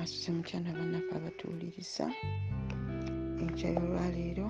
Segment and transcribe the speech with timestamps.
[0.00, 2.04] mwasuze mukyana bannaffe abatuwuliriza.
[3.42, 4.46] Enkyayo olwaleero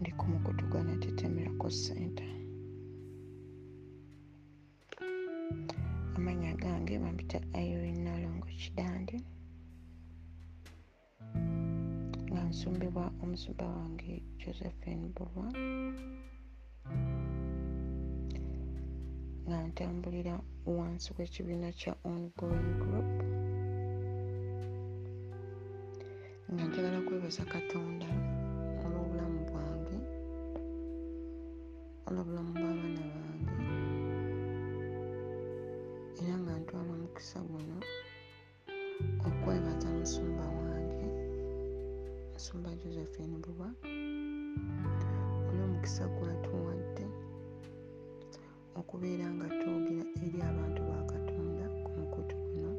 [0.00, 2.26] ndi ku mukutu gwa natetemerako sente
[6.16, 9.16] amanya gange bampita irene nalongo kidande
[12.30, 15.46] nga nsumbibwa omusumba wange josephine bulwa
[19.52, 20.34] nga ntambulira
[20.76, 23.12] wansi w'ekibiina kya ongoing group
[26.52, 28.08] nga njagala kwebaza katonda
[28.84, 29.96] olw'obulamu bwange
[32.06, 33.56] olw'obulamu bw'abaana bange
[36.20, 37.76] era nga ntwala omukisa guno
[39.28, 41.08] okwebaza musumba wange
[42.32, 43.68] musumba josephine bulwa
[45.48, 46.71] olw'omukisa gwatuwadde
[48.82, 52.72] okubeera nga twogera eri abantu ba katonda ku mukutu guno.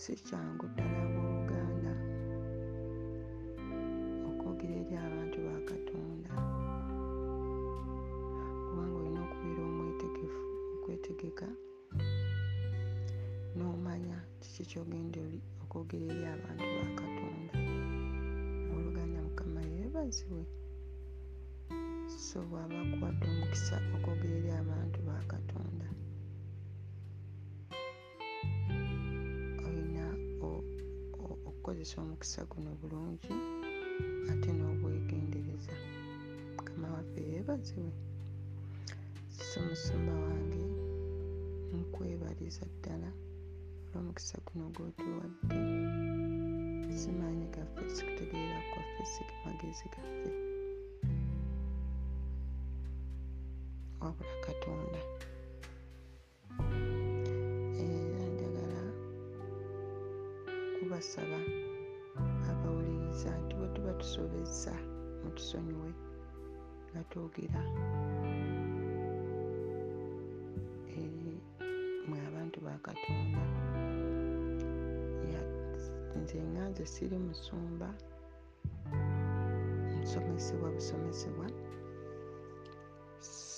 [0.00, 1.92] Si kyangu ddala abooluganda
[4.28, 6.32] okwogera eri abantu ba katonda.
[8.64, 10.42] Kubanga olina okubeera omwetegefu
[10.74, 11.48] okwetegeka
[13.56, 15.20] n'omanya kiki kyogenda
[15.62, 17.54] okwogera eri abantu ba katonda.
[18.64, 20.44] Abooluganda mukama yeebazibwe
[22.30, 25.88] so bw'aba akuwadde omukisa okwogera eri abantu ba katonda.
[29.66, 30.04] Olina
[31.48, 33.34] okukozesa omukisa guno bulungi
[34.30, 35.74] ate n'obwegendereza.
[36.54, 37.92] Mukama waffe yeebazibwe
[39.48, 40.62] so musumba wange
[41.78, 43.10] nkwebaliza ddala
[43.86, 45.58] olw'omukisa guno gw'otuwadde.
[46.98, 50.49] Simaanyi gaffe sikutegeera kwaffe si magezi gaffe
[54.00, 55.00] wabula katonda.
[57.84, 58.82] Era njagala
[60.76, 61.38] kubasaba
[62.50, 64.74] abawuliriza nti bwe tuba tusobezza
[65.22, 65.90] mutusonyiwe
[66.90, 67.62] nga twogera
[71.00, 71.34] eri
[72.08, 73.42] mwe abantu ba katonda.
[76.20, 77.88] Nze nga nze siri musumba
[80.02, 81.46] nsomesebwa busomesebwa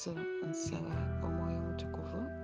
[0.03, 0.11] so
[0.51, 2.42] nsaba omwoyo omutukuvu anuŋŋamye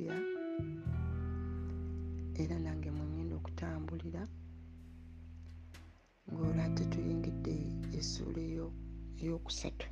[0.00, 0.16] ky'abagalatiya
[2.42, 4.22] era nange mwengenda okutambulira
[6.30, 7.56] ng'olwo ate tuyingidde
[7.98, 8.40] essuula
[9.22, 9.88] eyokusatu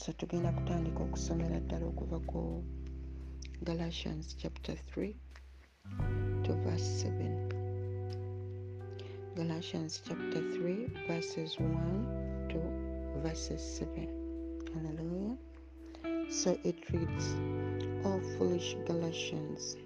[0.00, 2.40] so tugenda kutandika okusomera ddala okuva ku
[3.68, 5.12] Galatians chapter 3
[6.44, 7.50] to verse 7.
[9.36, 12.58] Galatians chapter 3, verses 1 to
[13.22, 14.08] verses 7.
[14.72, 15.36] Hallelujah.
[16.30, 17.34] So it reads,
[18.04, 19.76] O foolish Galatians,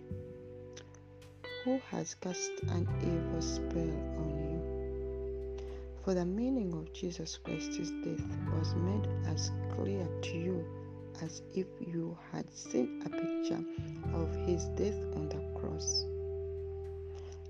[1.64, 5.64] who has cast an evil spell on you?
[6.04, 8.20] For the meaning of Jesus Christ's death
[8.52, 10.66] was made as clear to you
[11.22, 13.64] as if you had seen a picture
[14.12, 16.04] of his death on the cross.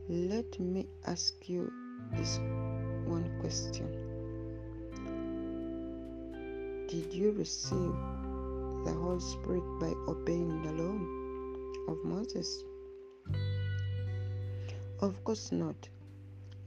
[0.08, 1.72] Let me ask you
[2.12, 2.38] this
[3.06, 3.88] one question
[6.86, 7.92] Did you receive
[8.84, 12.64] the Holy Spirit by obeying the law of Moses?
[15.00, 15.88] Of course not.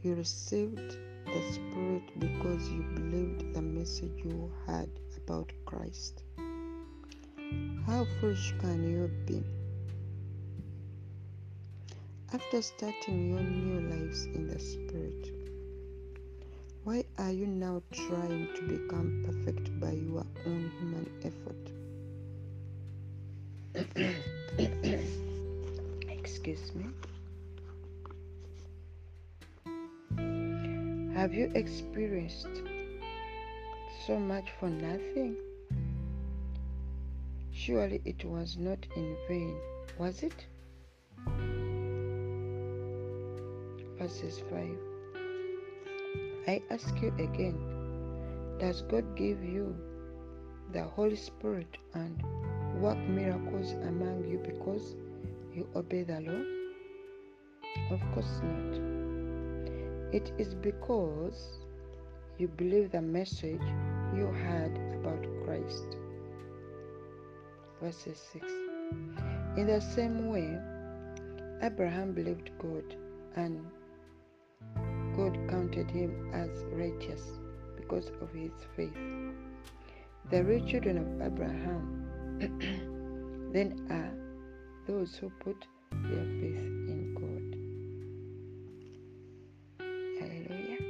[0.02, 6.24] You received the Spirit because you believed the message you heard about Christ.
[7.86, 9.44] How foolish can you be?
[12.34, 15.32] After starting your new lives in the Spirit,
[16.84, 21.77] why are you now trying to become perfect by your own human effort?
[26.10, 26.86] Excuse me.
[31.14, 32.64] Have you experienced
[34.08, 35.36] so much for nothing?
[37.52, 39.56] Surely it was not in vain,
[40.00, 40.48] was it?
[44.00, 44.70] Verses 5.
[46.48, 47.60] I ask you again
[48.60, 49.76] Does God give you
[50.72, 52.24] the Holy Spirit and
[52.82, 54.96] work miracles among you because
[55.54, 57.94] you obey the law?
[57.94, 58.80] Of course not.
[60.14, 61.60] It is because
[62.38, 63.62] you believe the message
[64.16, 65.98] you heard about Christ.
[67.82, 68.46] Verses 6.
[69.58, 70.60] In the same way,
[71.62, 72.96] Abraham believed God,
[73.36, 73.66] and
[75.16, 77.22] God counted him as righteous
[77.76, 78.94] because of his faith.
[80.30, 82.07] The real children of Abraham
[83.54, 84.14] then are
[84.88, 87.48] those who put their faith in God.
[90.20, 90.82] Hallelujah.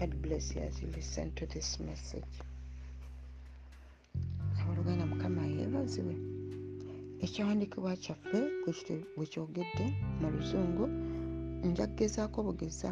[0.00, 2.24] God bless you as you listen to this message.
[4.60, 6.14] abooluganda mukama yeebazibwe
[7.24, 8.40] ekyawandiikibwa kyaffe
[9.16, 9.86] bwe kyogedde
[10.20, 10.84] mu luzungu
[11.68, 12.90] nja kugezaako bugeza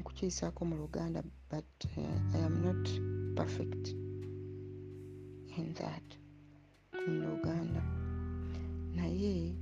[0.00, 2.84] okukiyisaako mu luganda but uh, i am not
[3.38, 4.03] perfect
[5.58, 6.08] in that
[7.06, 7.82] in luganda
[8.94, 9.54] naye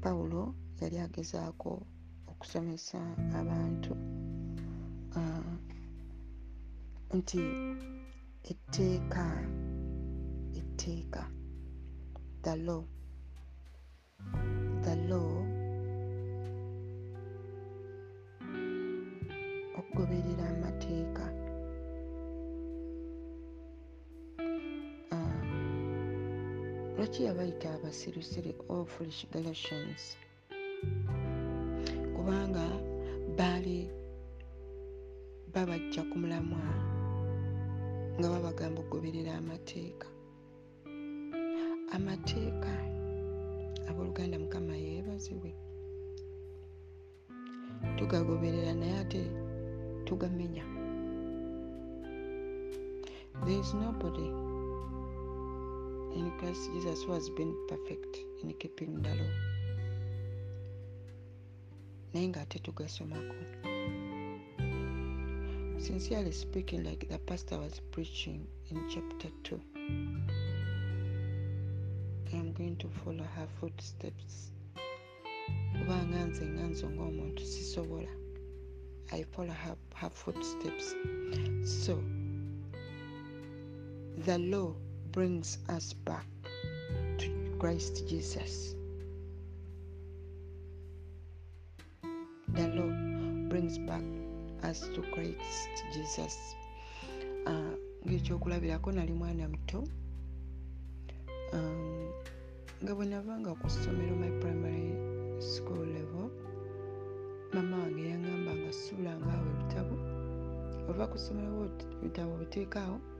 [0.00, 1.86] pawulo yali agezaako
[2.30, 3.00] okusomesa
[3.40, 3.92] abantu
[5.16, 5.54] uh,
[7.14, 7.40] nti
[8.50, 9.26] etteeka
[10.60, 11.22] etteeka
[12.42, 12.84] the law
[14.84, 15.30] the law
[19.78, 21.33] okugoberera amateeka
[27.04, 30.16] lwaki yabayita abasirusiru all foolish galatians
[32.16, 32.64] kubanga
[33.36, 33.90] baali
[35.52, 36.64] babajja ku mulamwa
[38.16, 40.08] nga babagamba okugoberera amateeka.
[41.96, 42.72] Amateeka
[43.88, 45.52] abooluganda mukama yeebazibwe.
[47.96, 49.22] Tugagoberera naye ate
[50.08, 50.64] tugamenya.
[53.44, 54.43] There is nobody
[56.14, 59.30] in christ jesus who has been perfect in keeping the law
[65.78, 69.60] sincerely speaking like the pastor was preaching in chapter 2
[72.32, 74.50] i'm going to follow her footsteps.
[79.12, 80.94] I follow her, her footsteps.
[81.64, 82.02] So
[84.24, 84.74] the law
[85.14, 86.26] brings us back
[87.18, 87.30] to
[87.60, 88.74] christ jesus.
[92.48, 92.90] The law
[93.48, 94.02] brings back
[94.64, 96.56] us to christ jesus.
[97.46, 99.84] Uh, ngaekyokulabirako nali mwana muto.
[101.52, 102.10] Um,
[102.82, 104.90] nga bwe navanga ku ssomero my primary
[105.38, 106.30] school level
[107.52, 109.96] mama wange yaŋŋambanga suulangaawo ebitabo.
[110.90, 111.70] Ova ku ssomero
[112.02, 113.13] ebitabo biteekaawo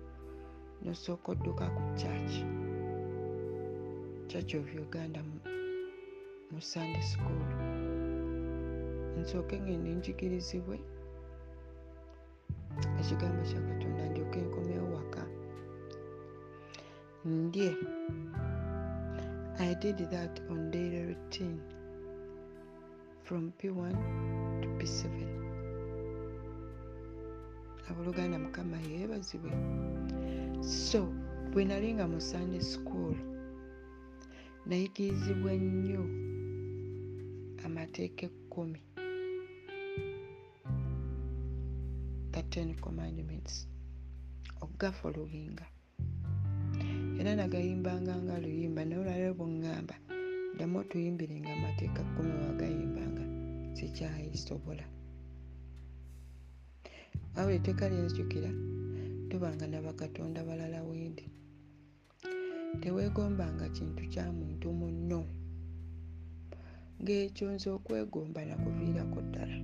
[0.84, 2.34] nosooka odduka ku church.
[4.28, 7.40] Church of uganda mu- sunday school.
[9.20, 10.76] Nsooke ngende njigirizibwe
[13.00, 15.22] ekigambo kya katonda ndyoke nkomyewo waka
[17.24, 17.70] ndye.
[19.58, 21.60] I did that on daily routine
[23.22, 23.94] from p1
[24.62, 25.06] to p7
[27.90, 29.50] abooluganda mukama yeebazibwe
[30.62, 31.08] so
[31.52, 33.14] bwe nali nga mu sunday school
[34.66, 36.04] nayigirizibwa nnyo
[37.64, 38.80] amateeka ekkumi.
[42.32, 43.68] The ten commandments
[44.62, 45.66] okugafoloyinga
[47.20, 49.94] era nagayimbanga nga luyimba naye olwaliro bweŋŋamba
[50.54, 53.24] ddamu otuyimbirenga amateeka kkumi wagayimbanga
[53.76, 54.84] sikyayisobola.
[57.34, 58.50] Wabula etteeka lyenzijukira
[59.34, 61.26] tubanga nabakatonda balala wendi.
[62.80, 65.20] Teweegombanga kintu kya muntu munno.
[67.02, 69.56] Ng'ekyo nze okwegomba nakuviirako ddala.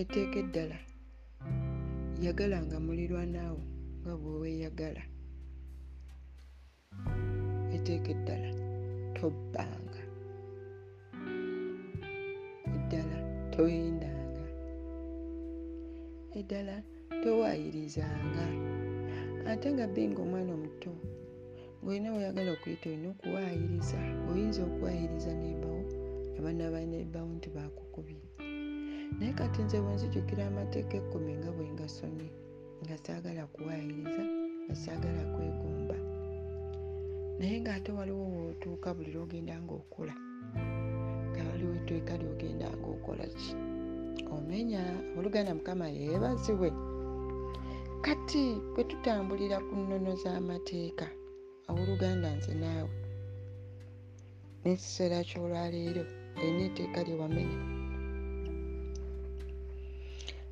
[0.00, 0.78] Etteeka eddala
[2.86, 3.62] mulirwanaawo
[4.02, 5.02] nga bwe weeyagala
[7.74, 8.50] etteeka eddala
[9.16, 10.02] tobbanga.
[12.76, 13.16] Eddala
[13.54, 14.05] toyindanga
[16.40, 16.76] eddala
[17.22, 18.46] towaayirizanga
[19.50, 20.92] ate nga benga omwana omuto
[21.80, 24.00] ng'olina weoyagala okuyita olina okuwaayiriza
[24.30, 25.82] oyinza okuwaayiriza nebawo
[26.38, 28.20] abaana banebawo nti bakukubye
[29.16, 32.28] naye kati nze bwe nzijukira amateeka ekkumi nga bwe ngasomye
[32.82, 34.24] nga saagala kuwaayiriza
[34.64, 35.96] nga saagala kwegomba
[37.38, 40.14] naye ng'ate waliwo wootuuka buli lwogenda ngaokola
[41.30, 43.50] nga waliwo etteeka lyogenda ngaokola ki
[44.36, 44.82] omenya
[45.18, 46.68] oluganda mukama yeebazibwe.
[48.04, 48.42] Kati
[48.74, 51.06] bwe tutambulira ku nnono z'amateeka
[51.68, 52.94] awoluganda nze naawe
[54.62, 56.02] n'ekiseera ky'olwaleero
[56.42, 57.58] erina etteeka lye wamenya.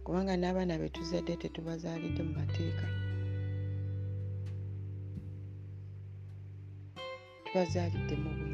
[0.04, 2.86] Kubanga n'abaana be tuzadde tetubazaalidde mu mateeka
[7.44, 8.53] tubazaalidde mu bwenzi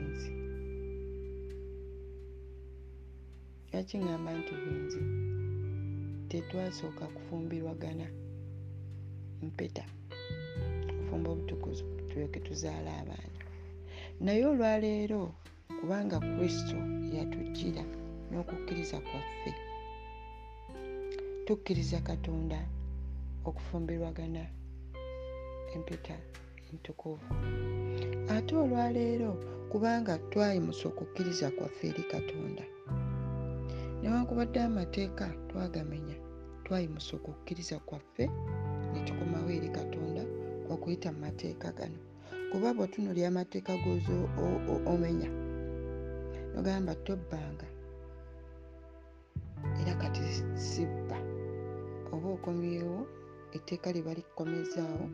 [3.72, 5.00] lwaki ŋŋamba nti bwenzi
[6.30, 8.06] tetwasooka kufumbirwagana.
[9.46, 9.84] Mpeta
[10.96, 13.40] kufumba obutukuzi tulyoke tuzaala abaana.
[14.24, 15.22] Naye olwaleero
[15.78, 16.78] kubanga kristo
[17.16, 17.84] yatujjira
[18.30, 19.52] n'okukkiriza kwaffe
[21.46, 22.58] tukkiriza katonda
[23.48, 24.42] okufumbirwagana.
[25.74, 26.16] Empeta
[26.70, 27.28] entukuvu.
[28.34, 29.30] Ate olwaleero
[29.70, 32.64] kubanga twayimusa okukkiriza kwaffe eri katonda
[34.02, 36.16] newankubadde amateeka twagamenya
[36.64, 38.24] twayimusa okukkiriza kwaffe
[38.92, 40.22] ne tukomawo eri katonda
[40.72, 41.98] okuyita mu mateeka gano.
[42.50, 44.14] Kuba bwetunulya amateeka goza
[44.92, 45.30] omenya
[46.54, 47.68] nogamba tobbanga.
[49.80, 50.22] Era kati
[50.54, 51.18] sibba
[52.12, 52.98] oba okomyewo
[53.56, 55.06] etteeka lye balikomezaawo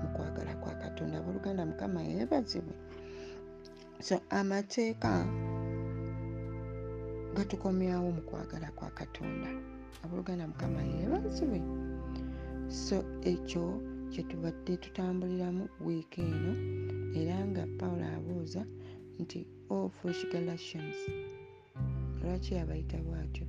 [0.00, 1.18] mu kwagala kwa katonda.
[1.18, 2.74] Abooluganda mukama yeebazibwe
[4.00, 5.10] so amateeka
[7.34, 9.48] gatukomyawo mu kwagala kwa katonda.
[10.04, 11.60] Abooluganda mukama yeebazibwe.
[12.68, 12.96] So
[13.32, 13.64] ekyo
[14.10, 16.52] kyetubadde tutambuliramu wiiki eno
[17.20, 18.62] era nga pawulo abuuza
[19.20, 20.98] nti all fresh galatians
[22.22, 23.46] lwaki abayita bwatyo?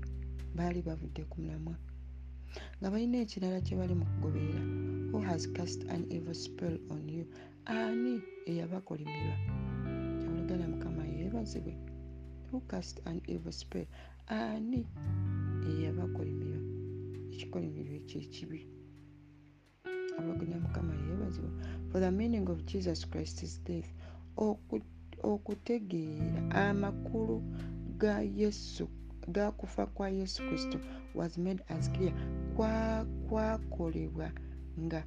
[0.56, 1.75] Baali bavudde ku mulamwa
[2.80, 4.62] nga balina ekirala kye bali mu kugoberera.
[5.12, 7.25] Who has cast an evil spell on you?
[7.65, 9.36] Ani eyabakolimirwa
[10.25, 11.74] abooluganda mukama yeebazibwe
[12.56, 13.86] who cast an evil spell?
[14.28, 14.88] Ani.
[15.70, 16.60] Eyabakolimirwa
[17.34, 18.60] ekikolimirwa ekyo ekibi.
[20.20, 21.52] Abaganya mukama yeebazibwa
[21.92, 23.90] for the meaning of jesus christ's death
[25.24, 27.44] okutegeera amakulu
[27.98, 28.88] ga yesu
[29.28, 30.80] gakufa kwa yesu kristo
[31.16, 32.14] was made as clear.
[33.28, 34.32] Kwakolebwa
[34.80, 35.04] nga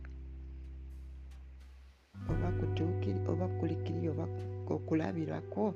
[2.30, 4.28] oba kutuukiri oba kulikiri oba
[4.68, 5.74] okulabirako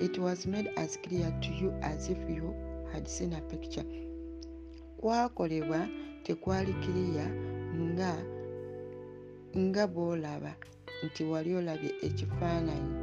[0.00, 2.54] it was made as clear to you as if you
[2.92, 3.84] had seen a picture.
[5.00, 5.88] Kwakolebwa
[6.22, 7.26] tekwali kiriya
[7.76, 8.12] nga
[9.58, 10.52] nga bw'olaba
[11.04, 12.94] nti wali olabye ekifaananyi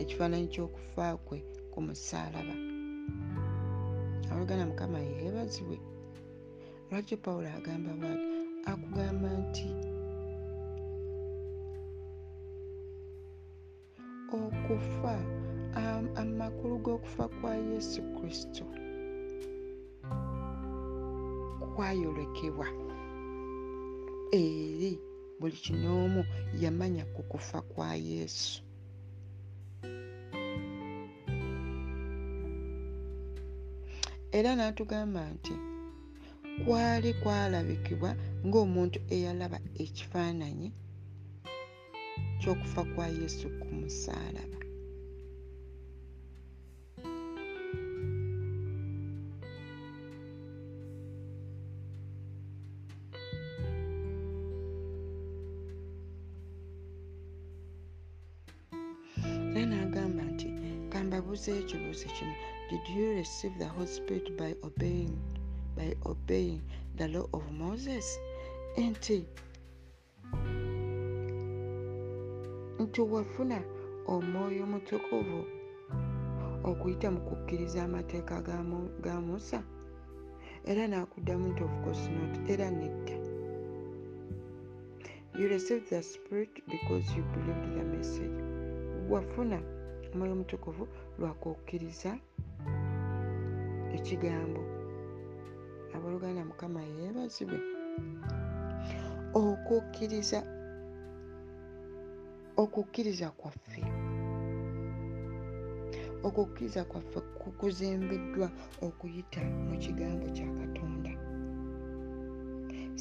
[0.00, 1.38] ekifaananyi ky'okufa kwe
[1.72, 2.54] ku musaalaba.
[4.30, 5.78] Awolugana mukama yeebazibwe.
[6.90, 8.28] Lwaki pawulo agamba bwati?
[8.70, 9.66] Akugamba nti
[14.32, 15.14] okufa
[16.20, 18.64] amakulu g'okufa kwa yesu kristo
[21.74, 22.66] kwayolekebwa.
[24.32, 24.98] Eri
[25.40, 26.24] buli kinoomu
[26.60, 28.62] yamanya ku kufa kwa yesu.
[34.32, 35.54] Era n'atugamba nti
[36.64, 38.10] kwali kwalabikibwa
[38.46, 40.68] ng'omuntu eyalaba ekifaananyi
[42.42, 44.58] ky'okufa kwa yesu ku musaalaba.
[59.54, 60.48] Era n'agamba nti
[60.92, 62.34] kambabuuzeyo ekibuuzo kino.
[62.70, 65.14] Did you receive the holy spirit by obeying,
[65.76, 66.62] by obeying
[66.98, 68.06] the law of moses?
[68.90, 69.16] Nti
[72.82, 73.58] nti wafuna
[74.14, 75.40] omwoyo omutukuvu
[76.70, 78.34] okuyita mu kukkiriza amateeka
[79.04, 79.60] ga musa?
[80.70, 83.16] Era n'akuddamu nti of course not era nedda.
[85.38, 88.38] You received the spirit because you believed the message.
[89.10, 89.58] Wafuna
[90.12, 92.12] omwoyo omutukuvu lwakukkiriza
[93.96, 94.62] ekigambo.
[95.94, 97.58] Abooluganda mukama yeebazibwe.
[99.34, 100.61] Okukkiriza
[102.62, 103.82] okukkiriza kwaffe.
[106.26, 108.48] Okukkiriza kwaffe kukuzimbiddwa
[108.86, 111.12] okuyita mu kigambo kya katonda.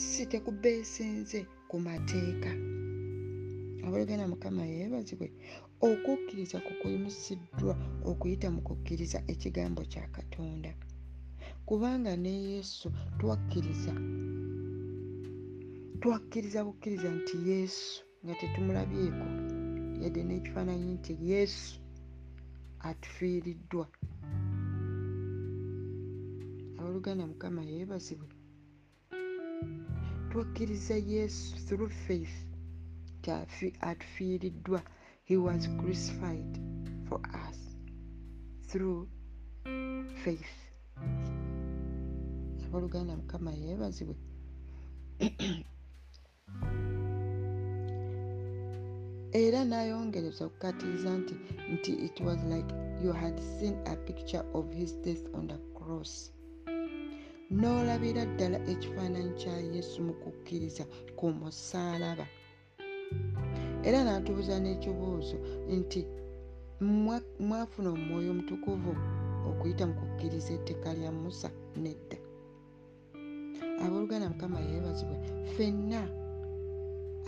[0.04, 1.40] Si tekubeesenze
[1.70, 2.52] ku mateeka.
[3.86, 5.28] Abaluganda mukama yeebazibwe
[5.90, 7.74] okukkiriza kukuyimusiddwa
[8.10, 10.72] okuyita mu kukkiriza ekigambo kya katonda.
[11.68, 12.88] Kubanga ne yesu
[13.20, 13.94] twakkiriza
[16.02, 19.28] twakkiriza bukkiriza nti yesu nga tetumulabyeko
[20.02, 21.74] yadde n'ekifaananyi nti yesu
[22.90, 23.86] atufiiriddwa.
[26.80, 28.30] Abaluganda mukama yeebazibwe.
[30.30, 32.36] Twakkiriza yesu through faith
[33.20, 34.80] nti atufiiriddwa.
[35.30, 36.52] He was crucified
[37.08, 37.60] for us
[38.70, 39.08] through
[40.24, 40.54] faith.
[42.66, 44.16] Abaluganda mukama yeebazibwe
[49.34, 51.36] era n'ayongereza okukatiriza nti
[51.74, 52.70] nti it was like
[53.04, 56.32] you had seen a picture of his death on the cross.
[57.52, 60.84] N'olabira ddala ekifaananyi kya yesu mu kukkiriza
[61.18, 62.26] ku musaalaba.
[63.88, 65.38] Era n'atubuuza n'ekibuuzo
[65.80, 66.02] nti
[67.48, 68.92] mwafuna omwoyo omutukuvu
[69.50, 71.50] okuyita mu kukkiriza etteeka lya musa
[71.84, 72.18] nedda.
[73.84, 75.18] Abooluganda mukama yeebazibwe
[75.50, 76.02] ffenna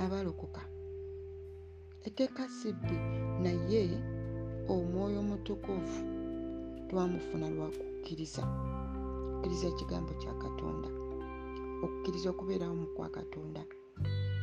[0.03, 0.72] abalokoka
[2.07, 2.97] etteeka sibbi
[3.43, 3.83] naye
[4.73, 5.99] omwoyo omutukuvu
[6.87, 8.43] twamufuna lwa kukkiriza.
[8.43, 10.89] Okukkiriza ekigambo kya katonda.
[11.83, 13.61] Okukkiriza okubeerawo mu kwa katonda.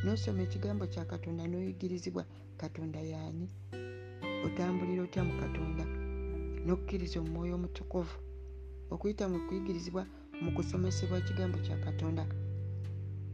[0.03, 2.23] N'osoma ekigambo kya katonda n'oyigirizibwa
[2.61, 3.47] katonda yaani
[4.45, 5.85] otambulira otya mu katonda?
[6.65, 8.15] N'okukkiriza omwoyo omutukuvu
[8.93, 10.03] okuyita mu kuyigirizibwa
[10.43, 12.23] mu kusomesebwa ekigambo kya katonda.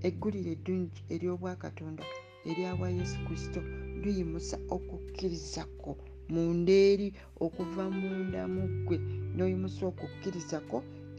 [0.07, 2.03] Eggulire eddungi ery'obwakatonda
[2.49, 3.61] eryabwa yesu kristo
[4.01, 5.91] luyimusa okukkirizako
[6.33, 7.07] munda eri
[7.45, 8.97] okuva munda mu ggwe.
[9.35, 10.77] N'oyimusa okukkirizako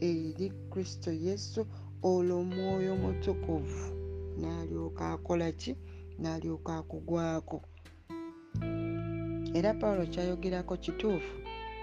[0.09, 1.61] eri kristo yesu
[2.09, 3.85] olwo omwoyo mutukuvu
[4.39, 5.71] n'alyoka akola ki?
[6.21, 7.57] N'alyoka akugwako.
[9.57, 11.35] Era pawulo kyayogerako kituufu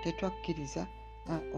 [0.03, 0.83] tetwakkiriza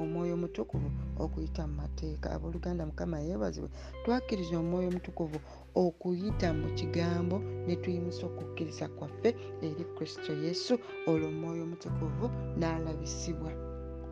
[0.00, 0.88] omwoyo omutukuvu
[1.24, 2.26] okuyita mu mateeka.
[2.34, 3.70] Abooluganda mukama yeebazibwe
[4.02, 5.38] twakkiriza omwoyo omutukuvu
[5.82, 9.30] okuyita mu kigambo ne tuyimusa okukkiriza kwaffe
[9.66, 10.74] eri kristo yesu
[11.10, 12.26] olwo omwoyo omutukuvu
[12.58, 13.50] n'alabisibwa.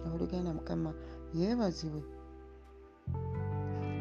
[0.04, 0.90] Abooluganda mukama
[1.38, 2.02] yeebazibwe.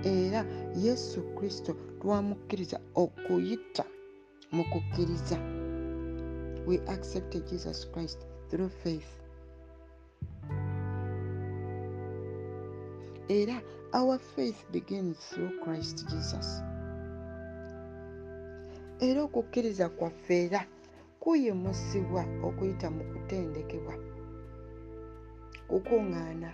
[0.03, 0.41] Era
[0.85, 3.85] yesu kristo twamukkiriza okuyita
[4.55, 5.37] mu kukkiriza.
[6.67, 9.24] We accepted jesus christ through faith
[13.29, 13.61] era
[13.93, 16.61] our faith begins through christ jesus.
[18.99, 20.65] Era okukkiriza kwaffe era
[21.19, 23.95] kuyimusibwa okuyita mu kutendekebwa
[25.69, 26.51] kukuŋŋaana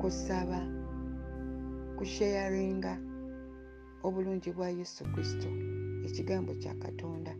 [0.00, 0.60] kusaba
[1.96, 2.92] kusheyaringa
[4.06, 5.48] obulungi bwa yesu kristo
[6.06, 7.32] ekigambo kya katonda.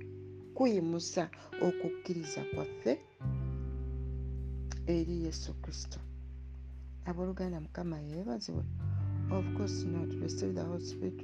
[0.56, 1.30] Kuyimusa
[1.66, 2.92] okukkiriza kwaffe
[4.86, 5.98] eri yesu kristo
[7.08, 8.64] abooluganda mukama yeebazibwe
[9.30, 10.10] of course not.
[10.22, 11.18] Receive the holy spirit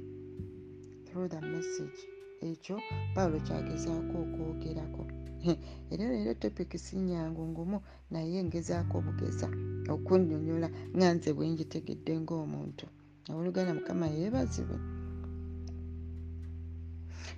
[1.05, 1.99] through the message.
[2.41, 2.79] Ekyo
[3.15, 5.03] pawulo kyagezaako okwogerako
[5.91, 7.81] era leero topiki si nyangu ngumu.
[8.11, 9.47] Naye ngezaako obugeza
[9.93, 12.85] okunnyonnyola nga nze bwe ngitegedde ng'omuntu
[13.29, 14.77] abooluganda mukama yeebazibwe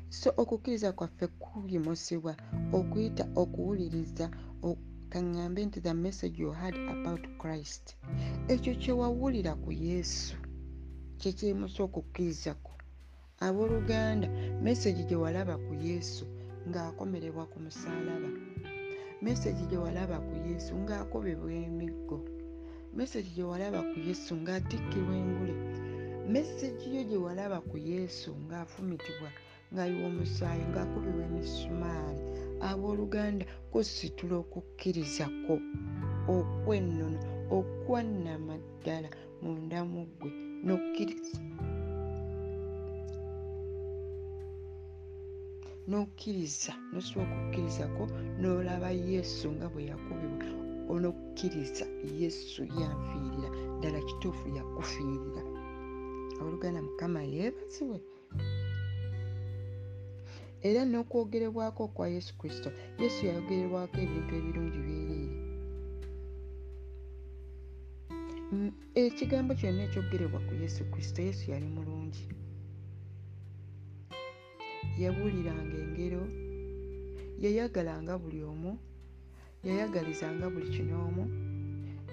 [0.10, 2.34] so okukkiriza kwaffe kuyimusibwa
[2.78, 4.26] okuyita okuwuliriza
[5.12, 7.86] kaŋŋambe nti the message you had about christ
[8.54, 10.36] ekyo kye wawulira ku yesu
[11.20, 12.72] kyekyemusa okukkirizako
[13.46, 14.28] abooluganda.
[14.64, 16.26] Mesagi gye walaba ku yesu
[16.70, 18.30] ng'akomererwa ku musaalaba.
[19.24, 22.18] Mesagi gye walaba ku yesu ng'akobebwa emiggo.
[22.98, 25.56] Mesagi gye walaba ku yesu ng'atikkirwa engule.
[26.34, 29.30] Mesagi yo gye walaba ku yesu ng'afumitibwa
[29.74, 32.22] ng'ayiwa omusaayi ng'akubibwa emisumaali
[32.70, 35.56] abooluganda kusitula okukkirizako
[36.36, 37.20] okwennono
[37.58, 39.10] okwannama ddala
[39.42, 40.30] munda mu ggwe
[40.66, 41.40] n'okkiriza
[45.90, 48.04] n'okkiriza nosobola okukkirizako
[48.40, 50.48] n'olaba yesu nga bwe yakubibwa
[50.94, 51.86] onokkiriza
[52.20, 55.42] yesu yanfiirira ddala kituufu yakufiirira.
[56.42, 57.98] Oluganda mukama yeebazibwe
[60.68, 62.70] era n'okwogerebwako kwa yesu kristo.
[63.02, 65.48] Yesu yayogererwako ebintu ebirungi byereere
[68.52, 72.24] Mm, ekigambo kyonna ekyogerebwa ku yesu kristo yesu yali mulungi.
[75.02, 76.24] Yabuuliranga engero
[77.44, 78.72] yayagalanga buli omu
[79.68, 81.24] yayagalizanga buli kinoomu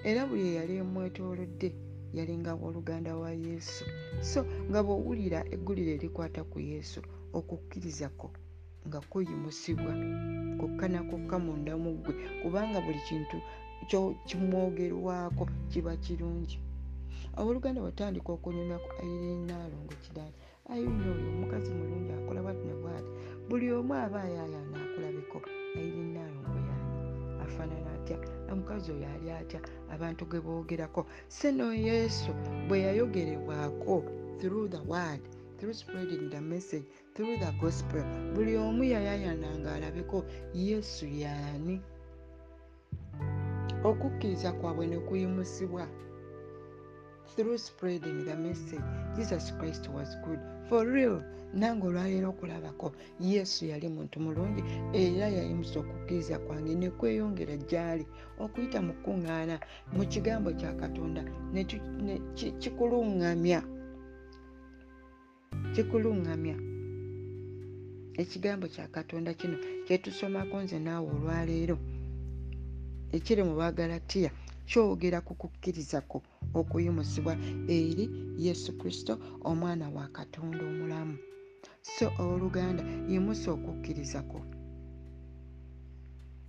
[0.09, 1.69] era buli eyali emwetoolodde
[2.17, 3.83] yalinga wooluganda wa yesu.
[4.31, 4.39] So
[4.69, 6.99] nga bw'owulira eggulire erikwata ku yesu
[7.37, 8.27] okukkiriza-kwo
[8.87, 9.91] nga kuyimusibwa
[10.59, 13.37] kokka na kokka munda mu ggwe kubanga buli kintu
[14.27, 16.57] kimwogerwako kiba kirungi.
[17.37, 20.35] Abooluganda batandika okunyumya ku airini naalongo kidaani
[20.71, 23.11] airini oyo omukazi mulungi akola bwati ne bwati.
[23.47, 25.37] Buli omu aba ayaayaana akulabeko
[25.77, 26.95] airini naalongo yaani
[27.43, 28.17] afaanana atya?
[28.51, 29.59] Omukazi oyo ali atya?
[29.93, 31.01] Abantu ge boogerako.
[31.27, 32.31] Sino yesu
[32.67, 33.95] bwe yayogerebwako
[34.39, 35.21] through the word
[35.57, 38.03] through spreading the message through the gospel.
[38.33, 41.81] Buli omu yayaayaananga alabeko yesu yaani.
[43.83, 45.87] Okukkiriza kwabwe ne kuyimusibwa
[47.35, 48.83] through spreading the message.
[49.15, 50.39] Jesus christ was good.
[50.69, 51.21] For real.
[51.53, 54.63] Nange olwaleero okulabako yesu yali muntu mulungi
[54.93, 58.05] era yayimusa okukkiriza kwange ne kweyongera gy'ali
[58.39, 59.59] okuyita mu kuŋŋaana
[59.93, 61.23] mu kigambo kya katonda
[61.67, 62.19] tu- ne
[65.75, 66.55] ki- kikuluŋŋamya kikuluŋŋamya
[68.21, 71.77] ekigambo kya katonda kino kyetusomako nze naawe olwaleero.
[73.11, 74.31] Ekiri mu bagalatiya
[74.69, 76.21] kyogera ku kukkirizako
[76.53, 77.33] okuyimusibwa
[77.67, 81.17] eri yesu kristo omwana wa katonda omulamu.
[81.81, 84.39] So owooluganda yimusa okukkirizako.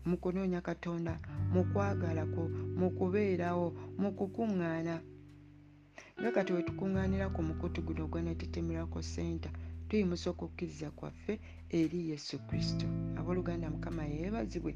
[0.07, 1.19] Mu kunoonya katonda
[1.53, 4.95] mu kwagalako mu kubeerawo mu kukuŋŋaana
[6.21, 9.51] nga kati we tukuŋŋaanira ku mukutu guno gweneetetemerako senta
[9.89, 11.35] tuyimusa okukkiriza kwaffe
[11.79, 12.87] eri yesu kristo.
[13.19, 14.73] Abooluganda mukama yeebazibwe.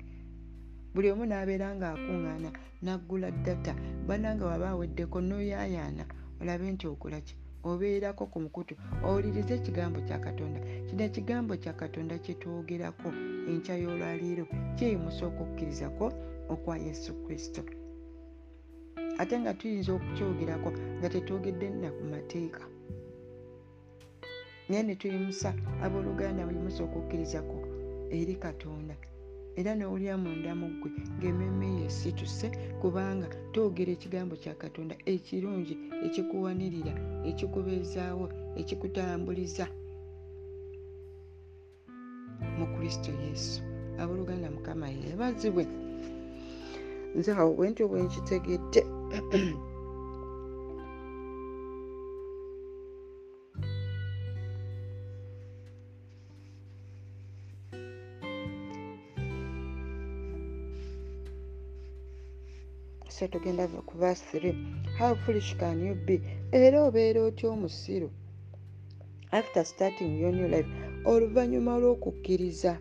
[0.93, 2.51] Buli omu n'abeera ng'akuŋŋaana
[2.85, 3.73] n'aggula ddata
[4.07, 6.05] bannanga waba aweddeko n'oyaayaana
[6.41, 7.35] olabe nti okola ki?
[7.71, 8.75] Obeerako ku mukutu
[9.07, 10.61] owulirize ekigambo kya katonda.
[10.87, 13.09] Kino ekigambo kya katonda kye twogerako
[13.51, 14.45] enkya y'olwaliiro
[14.77, 16.07] kiyimusa okukkirizako
[16.53, 17.63] okwa yesu kristo
[19.21, 22.63] ate nga tuyinza okukyogerako nga tetwogedde nna ku mateeka.
[24.69, 25.51] Naye ne tuyimusa
[25.85, 27.57] abooluganda buyimusa okukkirizako
[28.19, 28.95] eri katonda.
[29.59, 32.47] Era n'owulira munda mu ggwe ng'emmeeme ye situse
[32.81, 35.75] kubanga twogera ekigambo kya katonda ekirungi
[36.07, 36.95] ekikuwanirira
[37.29, 38.27] ekikubeezaawo
[38.61, 39.67] ekikutambuliza
[42.59, 43.61] mu kristo yesu.
[44.01, 45.65] Abooluganda mukama yeebazibwe.
[47.17, 48.81] Nze awo bwentyo bwenkitegedde
[63.21, 64.55] so tugenda ku verse 3
[64.99, 66.21] how foolish can you be?
[66.53, 68.11] Era obeera otya omusiru?
[69.31, 70.71] After starting your new life
[71.05, 72.73] oluvannyuma lw'okukkiriza?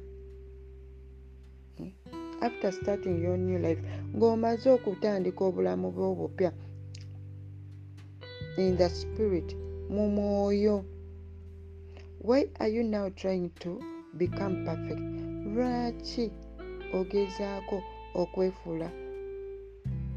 [2.41, 3.81] After starting your new life
[4.15, 6.51] ng'omaze okutandika obulamu bwe obupya
[8.57, 9.55] in the spirit
[9.89, 10.85] mu mwoyo.
[12.21, 13.79] Why are you now trying to
[14.17, 15.01] become perfect?
[15.55, 16.31] Lwaki
[16.93, 17.83] ogezaako
[18.15, 18.91] okwefuula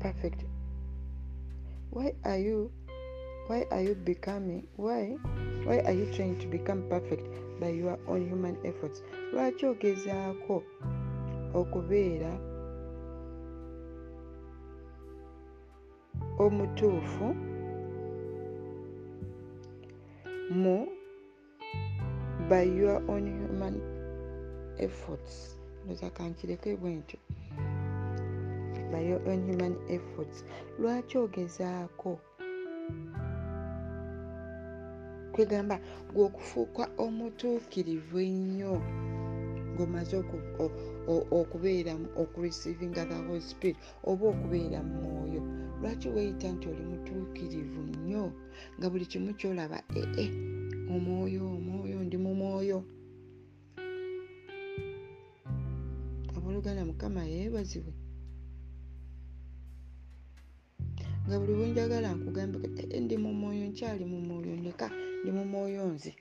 [0.00, 0.44] perfect?
[1.92, 2.70] Why are you
[3.48, 5.16] why are you becoming why
[5.66, 7.26] why are you trying to become perfect
[7.60, 9.02] by your own human efforts?
[9.32, 10.62] Lwaki ogezaako
[11.54, 12.32] okubeera
[16.38, 17.26] omutuufu
[20.60, 20.86] mu
[22.48, 23.80] by your own human
[24.78, 25.58] efforts.
[25.84, 27.18] Ndoza kankireke bwe ntyo.
[28.90, 30.44] By your own human efforts.
[30.78, 32.18] Lwaki ogezaako
[35.32, 35.80] kwegamba
[36.14, 38.74] gweokufuuka omutuukirivu ennyo
[41.08, 45.42] o- okubeera okureceivinga the holy spirit oba okubeera mu mwoyo.
[45.80, 48.32] Lwaki weeyita nti oli mutuukirivu nnyo
[48.78, 50.30] nga buli kimu kyolaba ee
[50.94, 52.84] omwoyo omwoyo ndi mu mwoyo.
[56.36, 57.92] Abooluganda mukama yeebazibwe.
[61.26, 62.58] Nga buli wenjagala nkugambe
[62.94, 64.86] "Eh, ndi mu mwoyo nkyali mu mwoyo neka
[65.22, 66.12] ndi mu mwoyo nze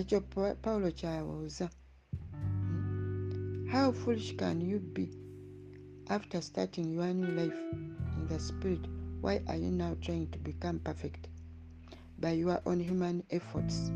[0.00, 0.20] ekyo
[0.62, 1.66] pawulo kyabuuza
[2.32, 3.68] hmm?
[3.72, 5.06] how foolish can you be
[6.10, 7.60] after starting your new life
[8.16, 8.80] in the spirit?
[9.20, 11.28] Why are you now trying to become perfect?
[12.18, 13.90] By your own human efforts.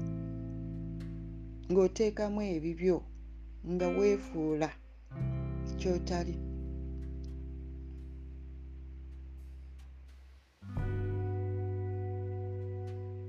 [1.69, 3.03] Ng'oteekamu ebibyo
[3.67, 4.71] nga weefuula
[5.79, 6.35] kyotali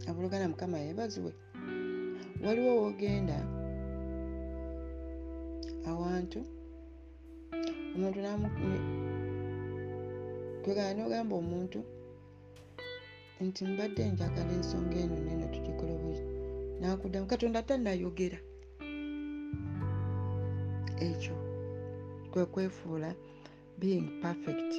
[0.08, 1.45] abooluganda mukama yebazibwe
[2.46, 3.38] waliwo woogenda
[5.90, 6.40] awantu.
[7.96, 8.20] Omuntu
[10.64, 11.80] kwegana nogamba omuntu
[13.46, 16.22] nti mbadde njagala ensonga eno neno tugikole buli
[16.80, 18.40] nakuddamu katonda tannayogera.
[21.08, 21.36] Ekyo
[22.32, 23.10] kwe kwefuula
[23.80, 24.72] being perfect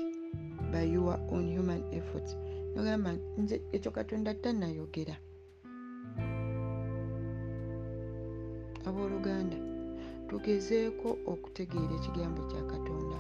[0.73, 2.37] by your own human efforts.
[2.75, 5.17] Nogamba nze ekyo katonda tannayogera
[8.89, 9.59] abooluganda
[10.29, 13.19] tugezeeko okutegeera ekigambo kya katonda.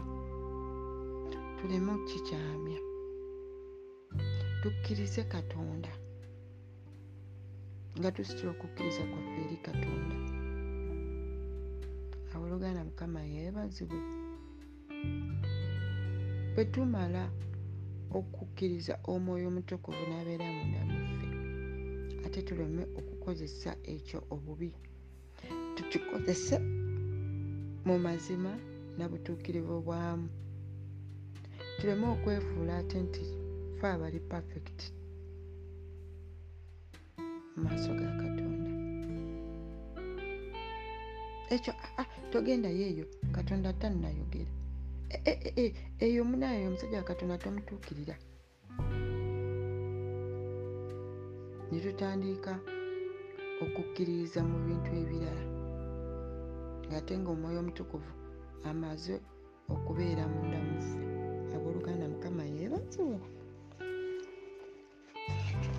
[1.58, 2.80] Tuleme okukikyamya.
[4.62, 5.92] Tukkirize katonda.
[7.98, 10.16] Nga tusitula okukkiriza kwaffe eri katonda.
[12.34, 14.00] Abooluganda mukama yeebazibwe.
[16.54, 17.24] Bwe tumala
[18.18, 21.28] okukkiriza omwoyo omutukuvu n'abeera munda muffe
[22.26, 24.70] ate tuleme okukozesa ekyo obubi
[25.76, 26.56] tukikozese
[27.86, 28.52] mu mazima
[28.98, 30.28] na butuukirivu bwamu
[31.78, 33.24] tuleme okwefuula ate nti
[33.78, 34.78] fe abali perfect
[37.52, 38.70] mu maaso ga katonda.
[41.54, 44.52] Ekyo aa togendayo eyo katonda tannayogera.
[46.04, 48.16] Eyo munayo omusajja wa katonda tomutuukirira.
[51.70, 52.52] Ne tutandika
[53.64, 55.55] okukkiririza mu bintu ebirala
[56.88, 58.12] ng'ate ngaomwoyo omutukuvu
[58.70, 59.14] amaze
[59.74, 60.98] okubeera munda muffe
[61.56, 63.28] abooluganda mukama yeebazibwa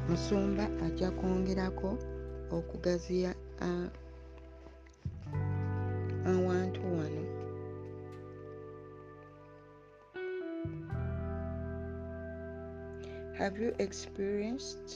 [0.07, 1.89] musumba ajja kwongerako
[2.57, 3.31] okugaziya
[6.31, 7.23] awantu wano.
[13.37, 14.87] Have you experienced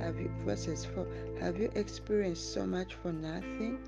[0.00, 1.06] have you verses 4
[1.40, 3.78] have you experienced so much for nothing?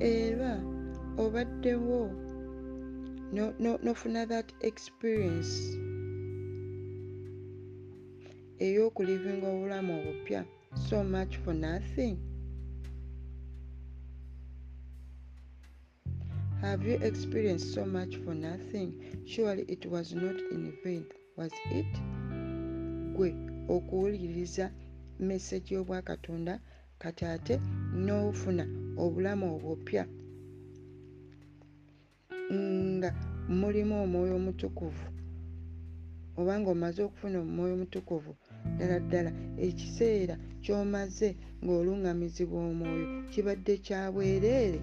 [0.00, 0.60] Era
[1.16, 2.10] obaddewo
[3.82, 5.76] nofuna that experience.
[8.60, 10.44] Ey'okulivinga obulamu obupya
[10.88, 12.16] so much for nothing.
[16.60, 18.92] Have you experienced so much for nothing?
[19.26, 21.86] Surely it was not in vain was it?
[23.14, 24.66] Gwe okuwuliriza
[25.28, 26.54] message y'obwakatonda
[27.02, 27.54] kati ate
[28.04, 28.64] n'ofuna
[29.04, 30.04] obulamu obupya
[32.96, 33.10] nga
[33.60, 35.06] mulimu omwoyo omutukuvu
[36.38, 38.32] oba nga omaze okufuna omwoyo omutukuvu
[38.74, 39.30] ddala ddala
[39.66, 41.28] ekiseera ky'omaze
[41.62, 44.80] ng'oluŋŋamizibwa omwoyo kibadde kya bwereere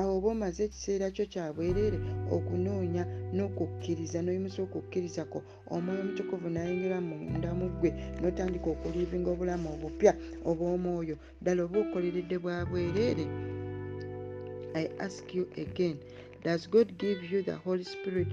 [0.00, 1.98] awo oba omaze ekiseera kyo kya bwereere
[2.36, 3.04] okunoonya
[3.34, 5.38] n'okukkiriza n'oyimusa okukkirizako
[5.74, 10.12] omwoyo omutukuvu nayingira munda mu ggwe n'otandika okulivinga obulamu obupya
[10.50, 11.16] obw'omwoyo.
[11.40, 13.24] Ddala oba okoleredde bwa bwereere
[14.82, 15.96] i ask you again
[16.44, 18.28] does god give you the holy spirit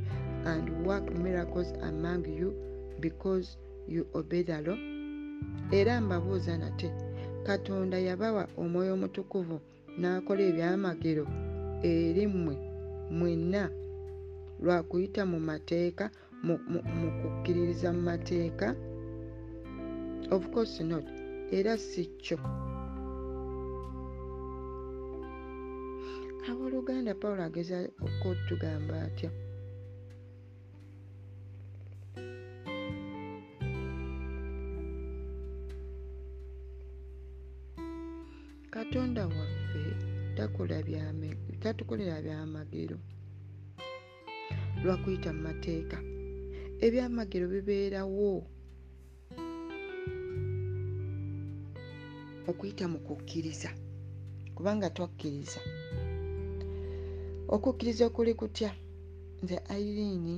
[0.51, 2.49] and work miracles among you
[2.99, 4.79] because you obey the law?
[5.71, 6.91] Era mbabuuza nate
[7.43, 9.57] katonda yabawa omwoyo omutukuvu
[9.99, 11.25] n'akola ebyamagero
[11.83, 12.55] eri mmwe
[13.17, 13.63] mwenna.
[14.63, 16.05] Lwakuyita mu mateeka
[16.45, 16.55] mu
[17.19, 18.67] kukkiririza mu mateeka?
[20.31, 21.05] Of course not.
[21.51, 22.37] Era si kyo.
[26.49, 29.29] Abooluganda pawulo ageza okutugamba atya?
[38.73, 39.62] Katonda waffe
[40.35, 42.97] tatukolera byamagero
[44.83, 45.97] lwakuyita mu mateeka.
[46.85, 48.31] Ebyamagero bibeerawo
[52.49, 53.69] okuyita mu kukkiriza
[54.55, 55.61] kubanga twakkiriza.
[57.55, 58.71] Okukkiriza okuli kutya?
[59.43, 60.37] Nze airiini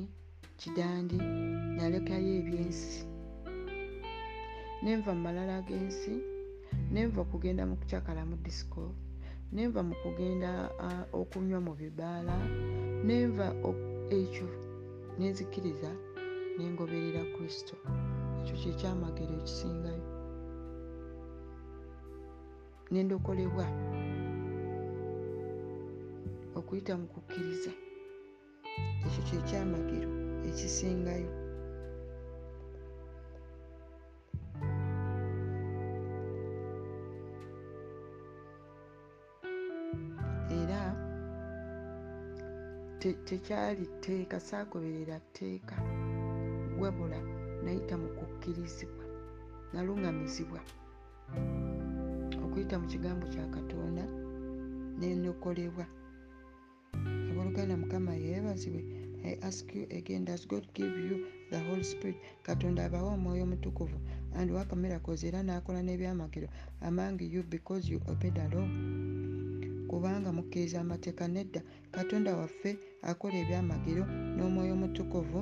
[0.59, 1.17] kidandi
[1.75, 2.99] nalekayo ebyensi.
[4.83, 6.13] Nenva mu malala g'ensi
[6.93, 8.81] nenva okugenda mu kucakala mu disco
[9.51, 10.51] nenva mu kugenda
[11.13, 12.37] okunywa mu bibaala
[13.07, 13.47] nenva
[14.19, 14.47] ekyo
[15.17, 15.91] nenzikiriza
[16.57, 17.75] nengoberera kristo.
[18.39, 20.05] Ekyo kyekyamagero ekisingayo.
[22.91, 23.67] Nendokolebwa
[26.57, 27.71] okuyita mu kukkiriza.
[29.05, 30.09] Ekyo kyekyamagero
[30.49, 31.44] ekisingayo
[43.13, 45.75] tekyali tteeka saagoberera tteeka
[46.79, 47.19] wabula
[47.63, 49.05] nayita mu kukkirizibwa
[49.73, 50.59] naluŋŋamizibwa
[52.43, 54.03] okuyita mu kigambo kya katonda
[54.99, 55.85] nenokolebwa
[57.29, 58.81] abooluganda mukama yeebazibwe
[59.31, 61.17] i ask you again does god give you
[61.49, 62.17] the holy spirit?
[62.43, 63.97] Katonda abawa omwoyo omutukuvu
[64.35, 66.47] and work miracles era n'akola n'ebyamagero
[66.81, 68.67] among you because you obeyed the law.
[69.87, 71.61] Kubanga mukkiriza amateeka nedda.
[71.91, 72.77] Katonda waffe
[73.11, 74.03] akola ebyamagero
[74.35, 75.39] n'omwoyo omutukuvu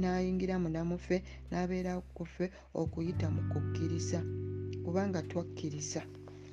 [0.00, 1.16] n'ayingira munamuffe
[1.50, 2.46] n'abeera kuffe
[2.80, 4.20] okuyita mu kukkiriza
[4.84, 6.02] kubanga twakkiriza